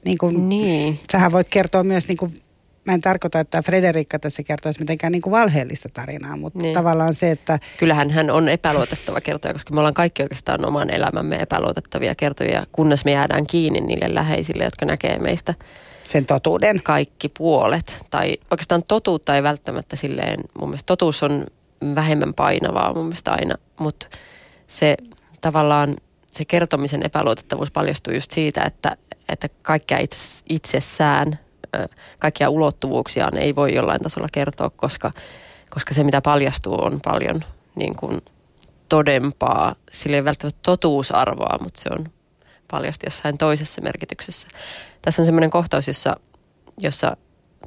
niin 0.05 0.17
kuin, 0.17 0.49
niin. 0.49 0.99
sähän 1.11 1.31
voit 1.31 1.47
kertoa 1.49 1.83
myös 1.83 2.07
niin 2.07 2.17
kuin 2.17 2.33
mä 2.87 2.93
en 2.93 3.01
tarkoita, 3.01 3.39
että 3.39 3.61
Frederikka 3.61 4.19
tässä 4.19 4.43
kertoisi 4.43 4.79
mitenkään 4.79 5.11
niin 5.11 5.21
kuin 5.21 5.31
valheellista 5.31 5.89
tarinaa, 5.93 6.37
mutta 6.37 6.59
niin. 6.59 6.73
tavallaan 6.73 7.13
se, 7.13 7.31
että... 7.31 7.59
Kyllähän 7.77 8.09
hän 8.09 8.29
on 8.29 8.49
epäluotettava 8.49 9.21
kertoja, 9.21 9.53
koska 9.53 9.73
me 9.73 9.79
ollaan 9.79 9.93
kaikki 9.93 10.23
oikeastaan 10.23 10.65
oman 10.65 10.89
elämämme 10.89 11.35
epäluotettavia 11.35 12.15
kertoja, 12.15 12.65
kunnes 12.71 13.05
me 13.05 13.11
jäädään 13.11 13.47
kiinni 13.47 13.81
niille 13.81 14.15
läheisille, 14.15 14.63
jotka 14.63 14.85
näkee 14.85 15.19
meistä 15.19 15.53
sen 16.03 16.25
totuuden. 16.25 16.81
Kaikki 16.83 17.29
puolet. 17.29 18.05
Tai 18.09 18.37
oikeastaan 18.51 18.83
totuutta 18.87 19.35
ei 19.35 19.43
välttämättä 19.43 19.95
silleen, 19.95 20.39
mun 20.59 20.69
mielestä 20.69 20.87
totuus 20.87 21.23
on 21.23 21.45
vähemmän 21.95 22.33
painavaa 22.33 22.93
mun 22.93 23.05
mielestä 23.05 23.31
aina, 23.31 23.55
mutta 23.79 24.07
se 24.67 24.97
tavallaan 25.41 25.95
se 26.31 26.45
kertomisen 26.45 27.05
epäluotettavuus 27.05 27.71
paljastuu 27.71 28.13
just 28.13 28.31
siitä, 28.31 28.63
että, 28.63 28.97
että 29.29 29.49
kaikkea 29.61 29.97
itse, 29.97 30.43
itsessään 30.49 31.39
kaikkia 32.19 32.49
ulottuvuuksiaan 32.49 33.37
ei 33.37 33.55
voi 33.55 33.75
jollain 33.75 34.01
tasolla 34.01 34.27
kertoa, 34.31 34.69
koska, 34.69 35.11
koska 35.69 35.93
se 35.93 36.03
mitä 36.03 36.21
paljastuu 36.21 36.83
on 36.83 36.99
paljon 37.03 37.41
niin 37.75 37.95
kuin 37.95 38.21
todempaa. 38.89 39.75
Sillä 39.91 40.15
ei 40.15 40.25
välttämättä 40.25 40.59
totuusarvoa, 40.63 41.57
mutta 41.61 41.81
se 41.81 41.89
on 41.91 42.05
paljasti 42.71 43.05
jossain 43.05 43.37
toisessa 43.37 43.81
merkityksessä. 43.81 44.47
Tässä 45.01 45.21
on 45.21 45.25
semmoinen 45.25 45.49
kohtaus, 45.49 45.87
jossa, 45.87 46.17
jossa 46.77 47.17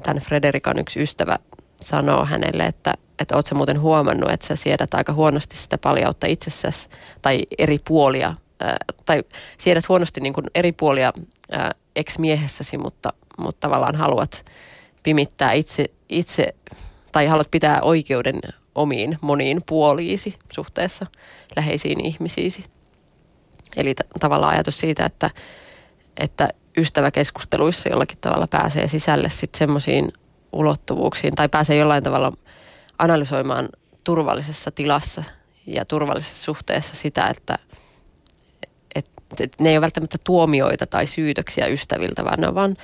tämän 0.02 0.22
Frederikan 0.22 0.78
yksi 0.78 1.02
ystävä 1.02 1.38
sanoo 1.80 2.24
hänelle, 2.24 2.62
että, 2.62 2.94
että 3.18 3.36
ootko 3.36 3.54
muuten 3.54 3.80
huomannut, 3.80 4.30
että 4.30 4.46
sä 4.46 4.56
siedät 4.56 4.94
aika 4.94 5.12
huonosti 5.12 5.56
sitä 5.56 5.78
paljautta 5.78 6.26
itsessäsi 6.26 6.88
tai 7.22 7.42
eri 7.58 7.78
puolia, 7.88 8.34
ää, 8.60 8.76
tai 9.06 9.22
siedät 9.58 9.88
huonosti 9.88 10.20
niin 10.20 10.32
kuin 10.32 10.46
eri 10.54 10.72
puolia 10.72 11.12
ex-miehessäsi, 11.96 12.78
mutta 12.78 13.12
mutta 13.42 13.60
tavallaan 13.68 13.96
haluat 13.96 14.44
pimittää 15.02 15.52
itse, 15.52 15.84
itse 16.08 16.54
tai 17.12 17.26
haluat 17.26 17.50
pitää 17.50 17.80
oikeuden 17.82 18.40
omiin 18.74 19.18
moniin 19.20 19.60
puoliisi 19.66 20.38
suhteessa 20.52 21.06
läheisiin 21.56 22.06
ihmisiisi. 22.06 22.64
Eli 23.76 23.94
t- 23.94 24.20
tavallaan 24.20 24.54
ajatus 24.54 24.78
siitä, 24.78 25.04
että, 25.06 25.30
että 26.16 26.48
ystäväkeskusteluissa 26.76 27.88
jollakin 27.88 28.18
tavalla 28.20 28.46
pääsee 28.46 28.88
sisälle 28.88 29.30
sitten 29.30 29.58
semmoisiin 29.58 30.12
ulottuvuuksiin 30.52 31.34
tai 31.34 31.48
pääsee 31.48 31.76
jollain 31.76 32.04
tavalla 32.04 32.32
analysoimaan 32.98 33.68
turvallisessa 34.04 34.70
tilassa 34.70 35.24
ja 35.66 35.84
turvallisessa 35.84 36.44
suhteessa 36.44 36.96
sitä, 36.96 37.26
että 37.26 37.58
et, 38.94 39.10
et 39.40 39.52
ne 39.60 39.70
ei 39.70 39.76
ole 39.76 39.80
välttämättä 39.80 40.18
tuomioita 40.24 40.86
tai 40.86 41.06
syytöksiä 41.06 41.66
ystäviltä, 41.66 42.24
vaan 42.24 42.40
ne 42.40 42.48
on 42.48 42.54
vaan 42.54 42.76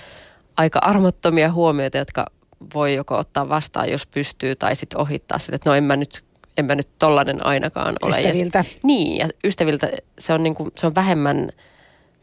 aika 0.56 0.78
armottomia 0.82 1.52
huomioita, 1.52 1.98
jotka 1.98 2.26
voi 2.74 2.94
joko 2.94 3.18
ottaa 3.18 3.48
vastaan, 3.48 3.90
jos 3.90 4.06
pystyy, 4.06 4.56
tai 4.56 4.76
sitten 4.76 5.00
ohittaa 5.00 5.38
sitä, 5.38 5.56
että 5.56 5.70
no 5.70 5.76
en 5.76 5.84
mä 5.84 5.96
nyt, 5.96 6.24
en 6.56 6.64
mä 6.64 6.74
nyt 6.74 6.88
tollanen 6.98 7.46
ainakaan 7.46 7.94
ole. 8.02 8.20
Ystäviltä. 8.20 8.58
Ja, 8.58 8.64
niin, 8.82 9.16
ja 9.16 9.28
ystäviltä 9.44 9.92
se 10.18 10.32
on, 10.32 10.42
niinku, 10.42 10.68
se 10.76 10.86
on 10.86 10.94
vähemmän 10.94 11.52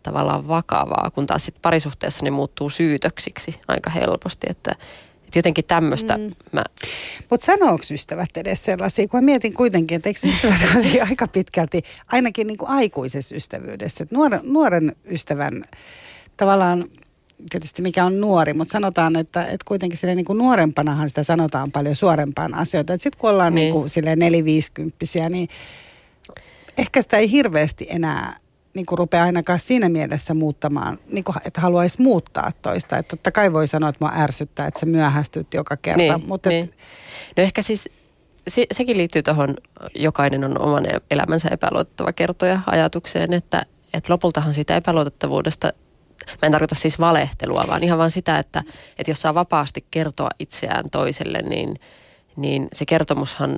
tavallaan 0.04 0.48
vakavaa, 0.48 1.12
kun 1.15 1.26
taas 1.26 1.46
sitten 1.46 1.62
parisuhteessa 1.62 2.24
ne 2.24 2.32
muuttuu 2.32 2.69
syytöksiksi 2.69 3.60
aika 3.67 3.89
helposti, 3.89 4.48
että, 4.50 4.72
että 5.24 5.39
jotenkin 5.39 5.65
tämmöistä 5.65 6.17
mm. 6.17 6.32
mä... 6.52 6.63
Mutta 7.30 7.46
sanooko 7.46 7.84
ystävät 7.91 8.38
edes 8.38 8.63
sellaisia, 8.63 9.08
kun 9.08 9.19
mä 9.19 9.26
mietin 9.26 9.54
kuitenkin, 9.54 9.96
että 9.96 10.10
eikö 10.10 10.19
ystävät 10.28 10.58
aika 11.10 11.28
pitkälti, 11.28 11.82
ainakin 12.08 12.48
niin 12.48 12.58
kuin 12.58 12.69
aikuisessa 12.69 13.36
ystävyydessä, 13.36 14.04
että 14.04 14.15
nuoren, 14.15 14.41
nuoren 14.43 14.96
ystävän 15.06 15.63
tavallaan 16.38 16.86
tietysti 17.49 17.82
mikä 17.82 18.06
on 18.06 18.21
nuori, 18.21 18.53
mutta 18.53 18.71
sanotaan, 18.71 19.15
että, 19.15 19.43
että 19.43 19.65
kuitenkin 19.65 19.97
sille 19.97 20.15
niin 20.15 20.25
kuin 20.25 20.38
nuorempanahan 20.38 21.10
sitä 21.10 21.23
sanotaan 21.23 21.71
paljon 21.71 21.95
suorempaan 21.95 22.53
asioita. 22.53 22.93
Sitten 22.93 23.19
kun 23.19 23.29
ollaan 23.29 23.56
niin. 23.56 23.63
Niin 23.63 23.73
kuin 23.73 23.89
sille 23.89 24.15
neliviisikymppisiä, 24.15 25.29
niin 25.29 25.49
ehkä 26.77 27.01
sitä 27.01 27.17
ei 27.17 27.32
hirveästi 27.32 27.88
enää 27.89 28.36
niin 28.73 28.86
kuin 28.86 28.99
rupea 28.99 29.23
ainakaan 29.23 29.60
siinä 29.60 29.89
mielessä 29.89 30.34
muuttamaan, 30.34 30.97
niin 31.12 31.23
kuin, 31.23 31.36
että 31.45 31.62
haluaisi 31.62 32.01
muuttaa 32.01 32.51
toista. 32.62 32.97
Että 32.97 33.15
totta 33.15 33.32
kai 33.32 33.53
voi 33.53 33.67
sanoa, 33.67 33.89
että 33.89 34.06
mua 34.06 34.21
ärsyttää, 34.23 34.67
että 34.67 34.79
sä 34.79 34.86
myöhästyt 34.86 35.53
joka 35.53 35.77
kerta. 35.77 36.17
Niin, 36.17 36.27
mutta 36.27 36.49
niin. 36.49 36.63
Et... 36.63 36.73
No 37.38 37.43
ehkä 37.43 37.62
siis 37.62 37.89
se, 38.47 38.65
sekin 38.71 38.97
liittyy 38.97 39.23
tuohon, 39.23 39.56
jokainen 39.95 40.43
on 40.43 40.62
oman 40.62 40.84
elämänsä 41.12 41.49
epäluotettava 41.51 42.13
kertoja 42.13 42.60
ajatukseen, 42.65 43.34
että, 43.34 43.65
että 43.93 44.13
lopultahan 44.13 44.53
siitä 44.53 44.75
epäluotettavuudesta 44.75 45.73
Mä 46.27 46.45
en 46.45 46.51
tarkoita 46.51 46.75
siis 46.75 46.99
valehtelua, 46.99 47.65
vaan 47.67 47.83
ihan 47.83 47.99
vaan 47.99 48.12
sitä, 48.12 48.39
että, 48.39 48.63
että 48.97 49.12
jos 49.12 49.21
saa 49.21 49.33
vapaasti 49.33 49.86
kertoa 49.91 50.29
itseään 50.39 50.89
toiselle, 50.89 51.41
niin, 51.41 51.75
niin 52.36 52.67
se 52.73 52.86
kertomushan 52.86 53.57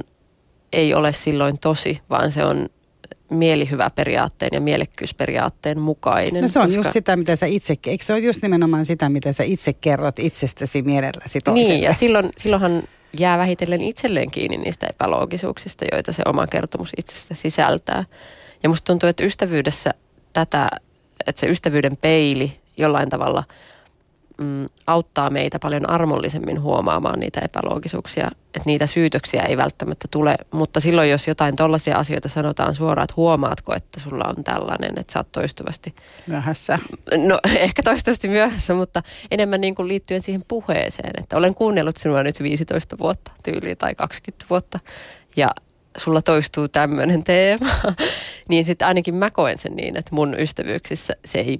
ei 0.74 0.94
ole 0.94 1.14
silloin 1.14 1.60
tosi, 1.60 2.02
vaan 2.10 2.32
se 2.32 2.46
on 2.46 2.68
mielihyvä 3.30 3.90
periaatteen 3.90 4.50
ja 4.54 4.62
mielekkyysperiaatteen 4.62 5.80
mukainen. 5.80 6.42
No 6.42 6.48
se 6.48 6.60
on 6.60 6.66
koska... 6.66 6.80
just 6.80 6.92
sitä, 6.92 7.16
mitä 7.16 7.36
sä 7.36 7.46
itse, 7.46 7.76
eikö 7.88 8.06
se 8.06 8.14
ole 8.14 8.22
just 8.22 8.42
nimenomaan 8.42 8.86
sitä, 8.86 9.10
mitä 9.10 9.34
sä 9.34 9.44
itse 9.44 9.74
kerrot 9.74 10.20
itsestäsi 10.20 10.82
mielelläsi 10.82 11.40
toiselle? 11.40 11.74
Niin, 11.74 11.84
ja 11.84 11.94
silloin, 11.94 12.30
silloinhan 12.38 12.84
jää 13.20 13.38
vähitellen 13.38 13.82
itselleen 13.82 14.32
kiinni 14.32 14.58
niistä 14.58 14.88
epäloogisuuksista, 14.90 15.86
joita 15.92 16.12
se 16.12 16.24
oma 16.26 16.48
kertomus 16.48 16.92
itsestä 16.98 17.36
sisältää. 17.36 18.06
Ja 18.64 18.70
musta 18.70 18.86
tuntuu, 18.86 19.10
että 19.10 19.24
ystävyydessä 19.24 19.94
tätä 20.34 20.70
että 21.28 21.40
se 21.40 21.48
ystävyyden 21.48 21.98
peili 21.98 22.60
jollain 22.78 23.10
tavalla 23.10 23.44
mm, 24.42 24.70
auttaa 24.88 25.30
meitä 25.30 25.60
paljon 25.60 25.90
armollisemmin 25.90 26.62
huomaamaan 26.62 27.20
niitä 27.20 27.42
epäloogisuuksia, 27.44 28.28
että 28.46 28.62
niitä 28.66 28.88
syytöksiä 28.88 29.42
ei 29.42 29.58
välttämättä 29.58 30.08
tule, 30.12 30.36
mutta 30.52 30.80
silloin 30.80 31.10
jos 31.10 31.28
jotain 31.28 31.56
tollaisia 31.56 31.98
asioita 31.98 32.30
sanotaan 32.30 32.76
suoraan, 32.76 33.04
että 33.04 33.14
huomaatko, 33.18 33.76
että 33.76 34.00
sulla 34.00 34.34
on 34.38 34.44
tällainen, 34.44 35.00
että 35.00 35.14
sä 35.14 35.20
oot 35.20 35.32
toistuvasti... 35.32 35.96
Myöhässä. 36.28 36.80
No 37.18 37.40
ehkä 37.60 37.84
toistuvasti 37.84 38.28
myöhässä, 38.28 38.74
mutta 38.74 39.04
enemmän 39.32 39.62
niin 39.62 39.76
kuin 39.76 39.88
liittyen 39.88 40.22
siihen 40.22 40.44
puheeseen, 40.48 41.14
että 41.18 41.38
olen 41.38 41.56
kuunnellut 41.56 41.98
sinua 41.98 42.24
nyt 42.24 42.40
15 42.44 42.98
vuotta 42.98 43.32
tyyliin 43.44 43.78
tai 43.78 43.96
20 43.96 44.46
vuotta 44.50 44.80
ja 45.36 45.50
sulla 45.98 46.22
toistuu 46.22 46.68
tämmöinen 46.68 47.24
teema, 47.24 47.70
niin 48.50 48.66
sitten 48.66 48.88
ainakin 48.88 49.16
mä 49.16 49.32
koen 49.32 49.58
sen 49.58 49.76
niin, 49.76 49.98
että 49.98 50.16
mun 50.16 50.40
ystävyyksissä 50.40 51.14
se 51.26 51.40
ei, 51.40 51.60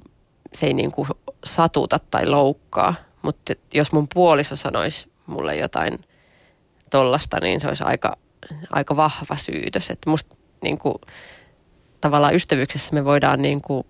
se 0.54 0.66
ei 0.66 0.74
niin 0.74 0.92
kuin 0.92 1.08
satuta 1.44 2.00
tai 2.12 2.28
loukkaa. 2.28 2.96
Mutta 3.22 3.54
jos 3.74 3.92
mun 3.92 4.08
puoliso 4.14 4.56
sanoisi 4.56 5.12
mulle 5.28 5.56
jotain 5.56 5.94
tollasta, 6.90 7.38
niin 7.42 7.62
se 7.62 7.68
olisi 7.68 7.84
aika, 7.84 8.18
aika 8.72 8.96
vahva 8.96 9.36
syytös. 9.36 9.90
Että 9.90 10.10
musta 10.10 10.38
niin 10.62 10.78
kuin, 10.78 10.96
tavallaan 12.02 12.36
ystävyyksissä 12.36 12.94
me 12.94 13.06
voidaan 13.06 13.42
niin 13.42 13.62
kuin 13.62 13.86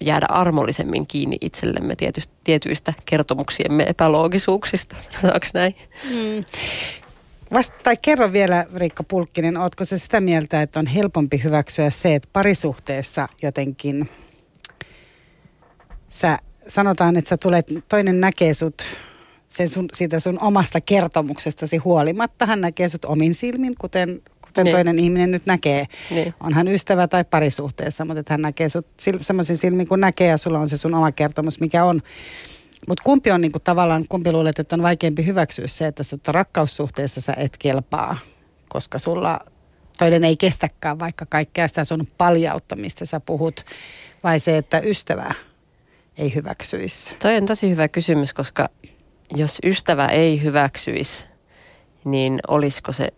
jäädä 0.00 0.26
armollisemmin 0.28 1.06
kiinni 1.06 1.36
itsellemme 1.40 1.96
tietystä, 1.96 2.34
tietyistä 2.44 2.92
kertomuksiemme 3.06 3.82
epäloogisuuksista, 3.88 4.96
sanotaanko 5.10 5.46
näin? 5.54 5.74
Mm. 6.10 6.44
Vasta, 7.54 7.76
tai 7.82 7.96
kerro 8.02 8.32
vielä, 8.32 8.66
Riikka 8.74 9.02
Pulkkinen, 9.02 9.56
ootko 9.56 9.84
se 9.84 9.98
sitä 9.98 10.20
mieltä, 10.20 10.62
että 10.62 10.80
on 10.80 10.86
helpompi 10.86 11.40
hyväksyä 11.44 11.90
se, 11.90 12.14
että 12.14 12.28
parisuhteessa 12.32 13.28
jotenkin 13.42 14.08
sä 16.08 16.38
sanotaan, 16.68 17.16
että 17.16 17.28
sä 17.28 17.36
tulet, 17.36 17.66
toinen 17.88 18.20
näkee 18.20 18.54
sut 18.54 18.82
sen 19.48 19.68
sun, 19.68 19.86
siitä 19.92 20.18
sun 20.18 20.40
omasta 20.40 20.80
kertomuksestasi 20.80 21.76
huolimatta. 21.76 22.46
Hän 22.46 22.60
näkee 22.60 22.88
sut 22.88 23.04
omin 23.04 23.34
silmin, 23.34 23.74
kuten, 23.78 24.22
kuten 24.40 24.64
niin. 24.64 24.74
toinen 24.74 24.98
ihminen 24.98 25.30
nyt 25.30 25.46
näkee. 25.46 25.86
Niin. 26.10 26.34
On 26.40 26.54
hän 26.54 26.68
ystävä 26.68 27.08
tai 27.08 27.24
parisuhteessa, 27.24 28.04
mutta 28.04 28.20
että 28.20 28.32
hän 28.34 28.42
näkee 28.42 28.68
sut 28.68 28.86
semmoisen 29.20 29.56
silmin 29.56 29.88
kuin 29.88 30.00
näkee 30.00 30.28
ja 30.28 30.36
sulla 30.36 30.58
on 30.58 30.68
se 30.68 30.76
sun 30.76 30.94
oma 30.94 31.12
kertomus, 31.12 31.60
mikä 31.60 31.84
on 31.84 32.00
mutta 32.88 33.02
kumpi 33.04 33.30
on 33.30 33.40
niinku 33.40 33.58
tavallaan, 33.58 34.04
kumpi 34.08 34.32
luulet, 34.32 34.58
että 34.58 34.76
on 34.76 34.82
vaikeampi 34.82 35.26
hyväksyä 35.26 35.66
se, 35.66 35.86
että 35.86 36.02
sut 36.02 36.28
rakkaussuhteessa 36.28 37.20
sä 37.20 37.34
et 37.36 37.56
kelpaa, 37.56 38.18
koska 38.68 38.98
sulla 38.98 39.40
toinen 39.98 40.24
ei 40.24 40.36
kestäkään 40.36 40.98
vaikka 40.98 41.26
kaikkea 41.26 41.68
sitä 41.68 41.84
sun 41.84 42.06
paljauttamista 42.18 43.06
sä 43.06 43.20
puhut, 43.20 43.64
vai 44.24 44.40
se, 44.40 44.56
että 44.56 44.78
ystävä 44.78 45.34
ei 46.18 46.34
hyväksyisi? 46.34 47.16
Toi 47.16 47.36
on 47.36 47.46
tosi 47.46 47.70
hyvä 47.70 47.88
kysymys, 47.88 48.34
koska 48.34 48.68
jos 49.36 49.58
ystävä 49.64 50.06
ei 50.06 50.42
hyväksyisi, 50.42 51.28
niin 52.04 52.40
olisiko 52.48 52.92
se 52.92 53.08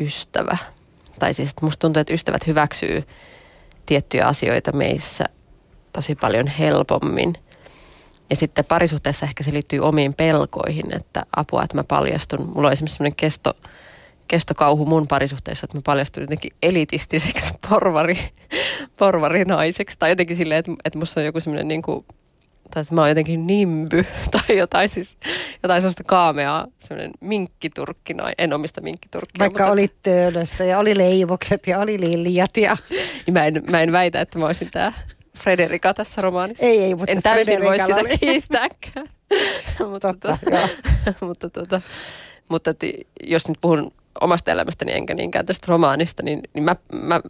ystävä? 0.00 0.56
Tai 1.18 1.34
siis, 1.34 1.50
että 1.50 1.64
musta 1.66 1.80
tuntuu, 1.80 2.00
että 2.00 2.12
ystävät 2.12 2.46
hyväksyy 2.46 3.04
tiettyjä 3.86 4.26
asioita 4.26 4.72
meissä 4.72 5.24
tosi 5.92 6.14
paljon 6.14 6.46
helpommin. 6.46 7.34
Ja 8.30 8.36
sitten 8.36 8.64
parisuhteessa 8.64 9.26
ehkä 9.26 9.44
se 9.44 9.52
liittyy 9.52 9.80
omiin 9.80 10.14
pelkoihin, 10.14 10.94
että 10.94 11.22
apua, 11.36 11.62
että 11.62 11.76
mä 11.76 11.84
paljastun. 11.84 12.48
Mulla 12.54 12.66
on 12.66 12.72
esimerkiksi 12.72 12.96
sellainen 12.96 13.16
kesto, 13.16 13.54
kestokauhu 14.28 14.86
mun 14.86 15.08
parisuhteessa, 15.08 15.64
että 15.64 15.78
mä 15.78 15.82
paljastun 15.84 16.22
jotenkin 16.22 16.52
elitistiseksi 16.62 17.52
porvari, 17.68 18.18
porvarinaiseksi. 18.96 19.98
Tai 19.98 20.10
jotenkin 20.10 20.36
silleen, 20.36 20.58
että, 20.58 20.72
että 20.84 20.98
musta 20.98 21.20
on 21.20 21.26
joku 21.26 21.40
semmoinen 21.40 21.68
niin 21.68 21.82
kuin, 21.82 22.04
tai 22.70 22.80
että 22.80 22.94
mä 22.94 23.00
oon 23.00 23.08
jotenkin 23.08 23.46
nimby 23.46 24.06
tai 24.46 24.56
jotain 24.58 24.88
siis, 24.88 25.18
jotain 25.62 25.82
sellaista 25.82 26.04
kaameaa, 26.04 26.66
semmoinen 26.78 27.12
minkkiturkki, 27.20 28.14
en 28.38 28.52
omista 28.52 28.80
minkkiturkkia. 28.80 29.38
Vaikka 29.38 29.62
mutta... 29.62 29.72
oli 29.72 29.88
töölössä 30.02 30.64
ja 30.64 30.78
oli 30.78 30.98
leivokset 30.98 31.66
ja 31.66 31.78
oli 31.78 32.00
liljat 32.00 32.56
ja... 32.56 32.76
Niin 33.26 33.34
mä 33.34 33.46
en, 33.46 33.62
mä 33.70 33.82
en 33.82 33.92
väitä, 33.92 34.20
että 34.20 34.38
mä 34.38 34.46
olisin 34.46 34.70
tää 34.70 34.92
Frederika 35.38 35.94
tässä 35.94 36.22
romaanissa. 36.22 36.66
Ei, 36.66 36.82
ei, 36.82 36.94
mutta 36.94 37.12
En 37.12 37.22
täysin 37.22 37.62
voi 37.62 37.78
sitä 37.78 37.96
oli. 37.96 38.18
kiistääkään. 38.18 39.08
mutta, 39.90 40.08
Totta, 40.12 40.38
tuota, 40.44 40.68
mutta, 41.26 41.50
tuota, 41.50 41.80
mutta 42.48 42.70
jos 43.24 43.48
nyt 43.48 43.58
puhun 43.60 43.92
omasta 44.20 44.50
elämästäni 44.50 44.92
enkä 44.92 45.14
niinkään 45.14 45.46
tästä 45.46 45.66
romaanista, 45.68 46.22
niin, 46.22 46.40
niin 46.54 46.64
mä, 46.64 46.76
mä 47.02 47.20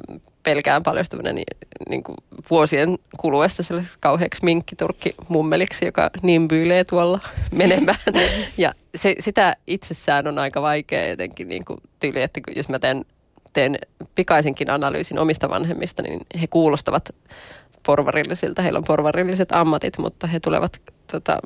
pelkään 0.42 0.82
paljastuvana 0.82 1.32
niin, 1.32 1.56
niin 1.88 2.02
kuin 2.02 2.16
vuosien 2.50 2.98
kuluessa 3.18 3.62
sellaiseksi 3.62 3.98
kauheaksi 4.00 4.44
minkkiturkki 4.44 5.14
mummeliksi, 5.28 5.84
joka 5.84 6.10
nimbyilee 6.22 6.84
tuolla 6.84 7.20
menemään. 7.50 7.98
ja 8.58 8.72
se, 8.94 9.14
sitä 9.20 9.56
itsessään 9.66 10.26
on 10.26 10.38
aika 10.38 10.62
vaikea 10.62 11.08
jotenkin 11.08 11.48
niin 11.48 11.64
kuin 11.64 11.78
tyyli, 12.00 12.22
että 12.22 12.40
jos 12.56 12.68
mä 12.68 12.78
teen, 12.78 13.04
teen 13.52 13.78
pikaisinkin 14.14 14.70
analyysin 14.70 15.18
omista 15.18 15.48
vanhemmista, 15.48 16.02
niin 16.02 16.20
he 16.40 16.46
kuulostavat 16.46 17.14
porvarillisilta. 17.86 18.62
Heillä 18.62 18.78
on 18.78 18.84
porvarilliset 18.86 19.52
ammatit, 19.52 19.98
mutta 19.98 20.26
he 20.26 20.40
tulevat 20.40 20.82
tota, 21.12 21.38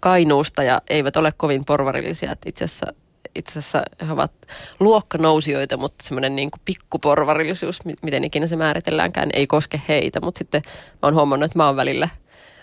Kainuusta 0.00 0.62
ja 0.62 0.82
eivät 0.90 1.16
ole 1.16 1.32
kovin 1.36 1.64
porvarillisia. 1.64 2.36
Itse 2.46 2.64
asiassa 2.64 2.86
itse 3.34 3.58
asiassa 3.58 3.82
he 4.06 4.12
ovat 4.12 4.32
luokkanousijoita, 4.80 5.76
mutta 5.76 6.04
semmoinen 6.04 6.36
niin 6.36 6.50
pikkuporvarillisuus, 6.64 7.80
miten 7.84 8.24
ikinä 8.24 8.46
se 8.46 8.56
määritelläänkään, 8.56 9.30
ei 9.32 9.46
koske 9.46 9.80
heitä. 9.88 10.20
Mutta 10.20 10.38
sitten 10.38 10.62
mä 10.66 10.98
oon 11.02 11.14
huomannut, 11.14 11.44
että 11.44 11.58
mä 11.58 11.66
oon 11.66 11.76
välillä, 11.76 12.08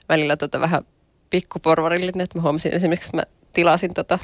välillä 0.10 0.38
tota 0.38 0.60
vähän 0.60 0.86
pikkuporvarillinen, 1.30 2.22
että 2.22 2.38
mä 2.38 2.42
huomasin 2.42 2.74
esimerkiksi, 2.74 3.08
että 3.08 3.18
mä 3.18 3.24
tilasin 3.54 3.94
tota 3.94 4.20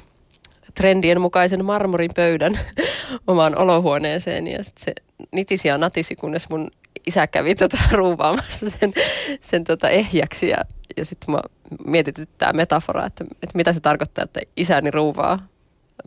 trendien 0.73 1.21
mukaisen 1.21 1.65
marmorin 1.65 2.11
pöydän 2.15 2.59
omaan 3.27 3.57
olohuoneeseen 3.57 4.47
ja 4.47 4.63
sitten 4.63 4.83
se 4.85 4.93
nitisi 5.31 5.67
ja 5.67 5.77
natisi, 5.77 6.15
kunnes 6.15 6.49
mun 6.49 6.71
isä 7.07 7.27
kävi 7.27 7.55
tota 7.55 7.77
ruuvaamassa 7.97 8.69
sen, 8.69 8.93
sen 9.41 9.63
tota 9.63 9.89
ehjäksi 9.89 10.49
ja, 10.49 10.57
ja 10.97 11.05
sitten 11.05 11.31
mä 11.31 11.41
mietityttää 11.85 12.53
metafora, 12.53 13.05
että, 13.05 13.23
että 13.23 13.55
mitä 13.55 13.73
se 13.73 13.79
tarkoittaa, 13.79 14.23
että 14.23 14.39
isäni 14.57 14.91
ruuvaa 14.91 15.39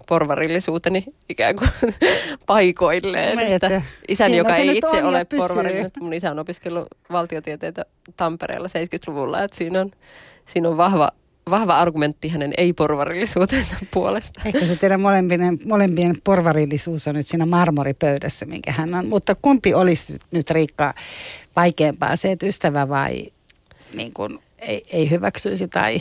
porvarillisuuteni 0.08 1.04
ikään 1.28 1.56
kuin 1.56 1.70
paikoilleen. 2.46 3.38
että 3.38 3.82
isäni, 4.08 4.36
joka 4.36 4.56
ei 4.56 4.78
itse 4.78 5.04
ole 5.04 5.24
porvarillinen, 5.24 5.90
mun 6.00 6.14
isä 6.14 6.30
on 6.30 6.38
opiskellut 6.38 6.88
valtiotieteitä 7.12 7.84
Tampereella 8.16 8.68
70-luvulla, 8.68 9.42
että 9.42 9.56
siinä 9.56 9.80
on, 9.80 9.90
siinä 10.46 10.68
on 10.68 10.76
vahva, 10.76 11.10
vahva 11.50 11.78
argumentti 11.78 12.28
hänen 12.28 12.52
ei-porvarillisuutensa 12.56 13.76
puolesta. 13.94 14.42
Ehkä 14.44 14.66
se 14.66 14.76
teidän 14.76 15.00
molempien, 15.00 15.58
molempien 15.64 16.16
porvarillisuus 16.24 17.08
on 17.08 17.14
nyt 17.14 17.26
siinä 17.26 17.46
marmoripöydässä, 17.46 18.46
minkä 18.46 18.72
hän 18.72 18.94
on. 18.94 19.08
Mutta 19.08 19.34
kumpi 19.34 19.74
olisi 19.74 20.12
nyt, 20.12 20.22
nyt 20.30 20.50
Riikka 20.50 20.94
vaikeampaa, 21.56 22.16
se, 22.16 22.32
että 22.32 22.46
ystävä 22.46 22.88
vai 22.88 23.26
niin 23.94 24.12
kuin, 24.14 24.38
ei, 24.58 24.82
ei 24.92 25.10
hyväksyisi 25.10 25.68
tai... 25.68 25.98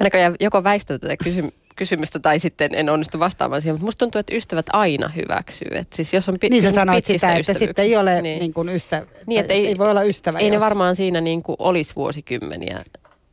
Mä 0.00 0.04
näköjään 0.04 0.36
joko 0.40 0.64
väistä 0.64 0.98
tätä 0.98 1.16
kysymystä 1.16 1.60
kysymystä 1.80 2.18
tai 2.18 2.38
sitten 2.38 2.74
en 2.74 2.90
onnistu 2.90 3.18
vastaamaan 3.18 3.62
siihen, 3.62 3.74
mutta 3.74 3.84
musta 3.84 3.98
tuntuu, 3.98 4.18
että 4.18 4.34
ystävät 4.34 4.66
aina 4.72 5.08
hyväksyy. 5.08 5.68
Että 5.70 5.96
siis 5.96 6.14
jos 6.14 6.28
on 6.28 6.36
pi- 6.40 6.50
niin 6.50 6.62
sä 6.62 6.70
sanoit 6.70 7.04
sitä, 7.04 7.34
että 7.34 7.54
sitten 7.54 7.84
ei 7.84 7.96
ole 7.96 8.22
niin. 8.22 8.38
Niin 8.38 8.54
kuin 8.54 8.68
ystävä, 8.68 9.06
niin, 9.26 9.44
ei, 9.48 9.66
ei 9.66 9.78
voi 9.78 9.90
olla 9.90 10.02
ystävä. 10.02 10.38
Ei 10.38 10.46
jos... 10.46 10.52
ne 10.52 10.60
varmaan 10.60 10.96
siinä 10.96 11.20
niin 11.20 11.42
kuin 11.42 11.56
olisi 11.58 11.96
vuosikymmeniä, 11.96 12.82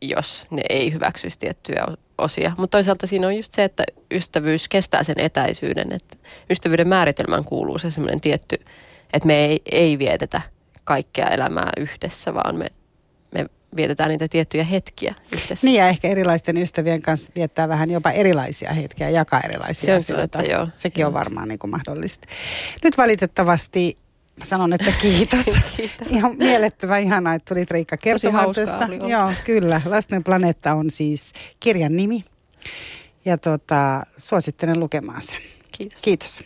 jos 0.02 0.48
ne 0.52 0.62
ei 0.70 0.94
hyväksyisi 0.94 1.40
tiettyjä 1.40 1.86
osia. 2.18 2.52
Mutta 2.58 2.78
toisaalta 2.78 3.08
siinä 3.08 3.28
on 3.28 3.38
just 3.38 3.54
se, 3.54 3.64
että 3.64 3.84
ystävyys 4.12 4.68
kestää 4.68 5.04
sen 5.04 5.20
etäisyyden. 5.20 5.92
Että 5.92 6.16
ystävyyden 6.50 6.88
määritelmään 6.88 7.44
kuuluu 7.44 7.78
se 7.78 7.92
semmoinen 7.92 8.22
tietty, 8.22 8.56
että 9.14 9.28
me 9.28 9.46
ei, 9.46 9.62
ei 9.72 10.00
vietetä 10.00 10.42
kaikkea 10.84 11.28
elämää 11.28 11.70
yhdessä, 11.78 12.34
vaan 12.34 12.56
me 12.56 12.68
vietetään 13.76 14.10
niitä 14.10 14.28
tiettyjä 14.28 14.64
hetkiä 14.64 15.16
yhdessä. 15.34 15.68
Niin 15.68 15.78
ja 15.78 15.88
ehkä 15.88 16.08
erilaisten 16.08 16.58
ystävien 16.58 17.02
kanssa 17.02 17.32
viettää 17.36 17.68
vähän 17.68 17.92
jopa 17.92 18.12
erilaisia 18.12 18.74
hetkiä, 18.74 19.10
jakaa 19.10 19.42
erilaisia 19.42 19.86
Se 19.86 19.92
on 19.92 19.98
asioita. 19.98 20.38
Kyllä, 20.38 20.54
joo. 20.54 20.68
Sekin 20.74 21.02
joo. 21.02 21.08
on 21.08 21.14
varmaan 21.14 21.48
niin 21.48 21.60
kuin 21.60 21.72
mahdollista. 21.72 22.28
Nyt 22.84 22.98
valitettavasti 22.98 23.98
sanon, 24.44 24.74
että 24.74 24.92
kiitos. 25.02 25.46
kiitos. 25.78 26.08
Ihan 26.10 26.38
mielettömän 26.38 27.02
ihanaa, 27.02 27.34
että 27.34 27.54
tulit 27.56 27.72
Riikka 27.72 27.98
kertomaan 27.98 28.56
tästä. 28.56 28.90
Joo, 29.10 29.32
kyllä. 29.46 29.82
Lasten 29.86 30.24
planeetta 30.24 30.74
on 30.74 30.90
siis 30.90 31.34
kirjan 31.60 31.96
nimi. 31.96 32.26
Ja 33.26 33.38
tota, 33.38 34.04
suosittelen 34.18 34.80
lukemaan 34.80 35.22
sen. 35.22 35.38
Kiitos. 35.72 36.02
Kiitos. 36.02 36.44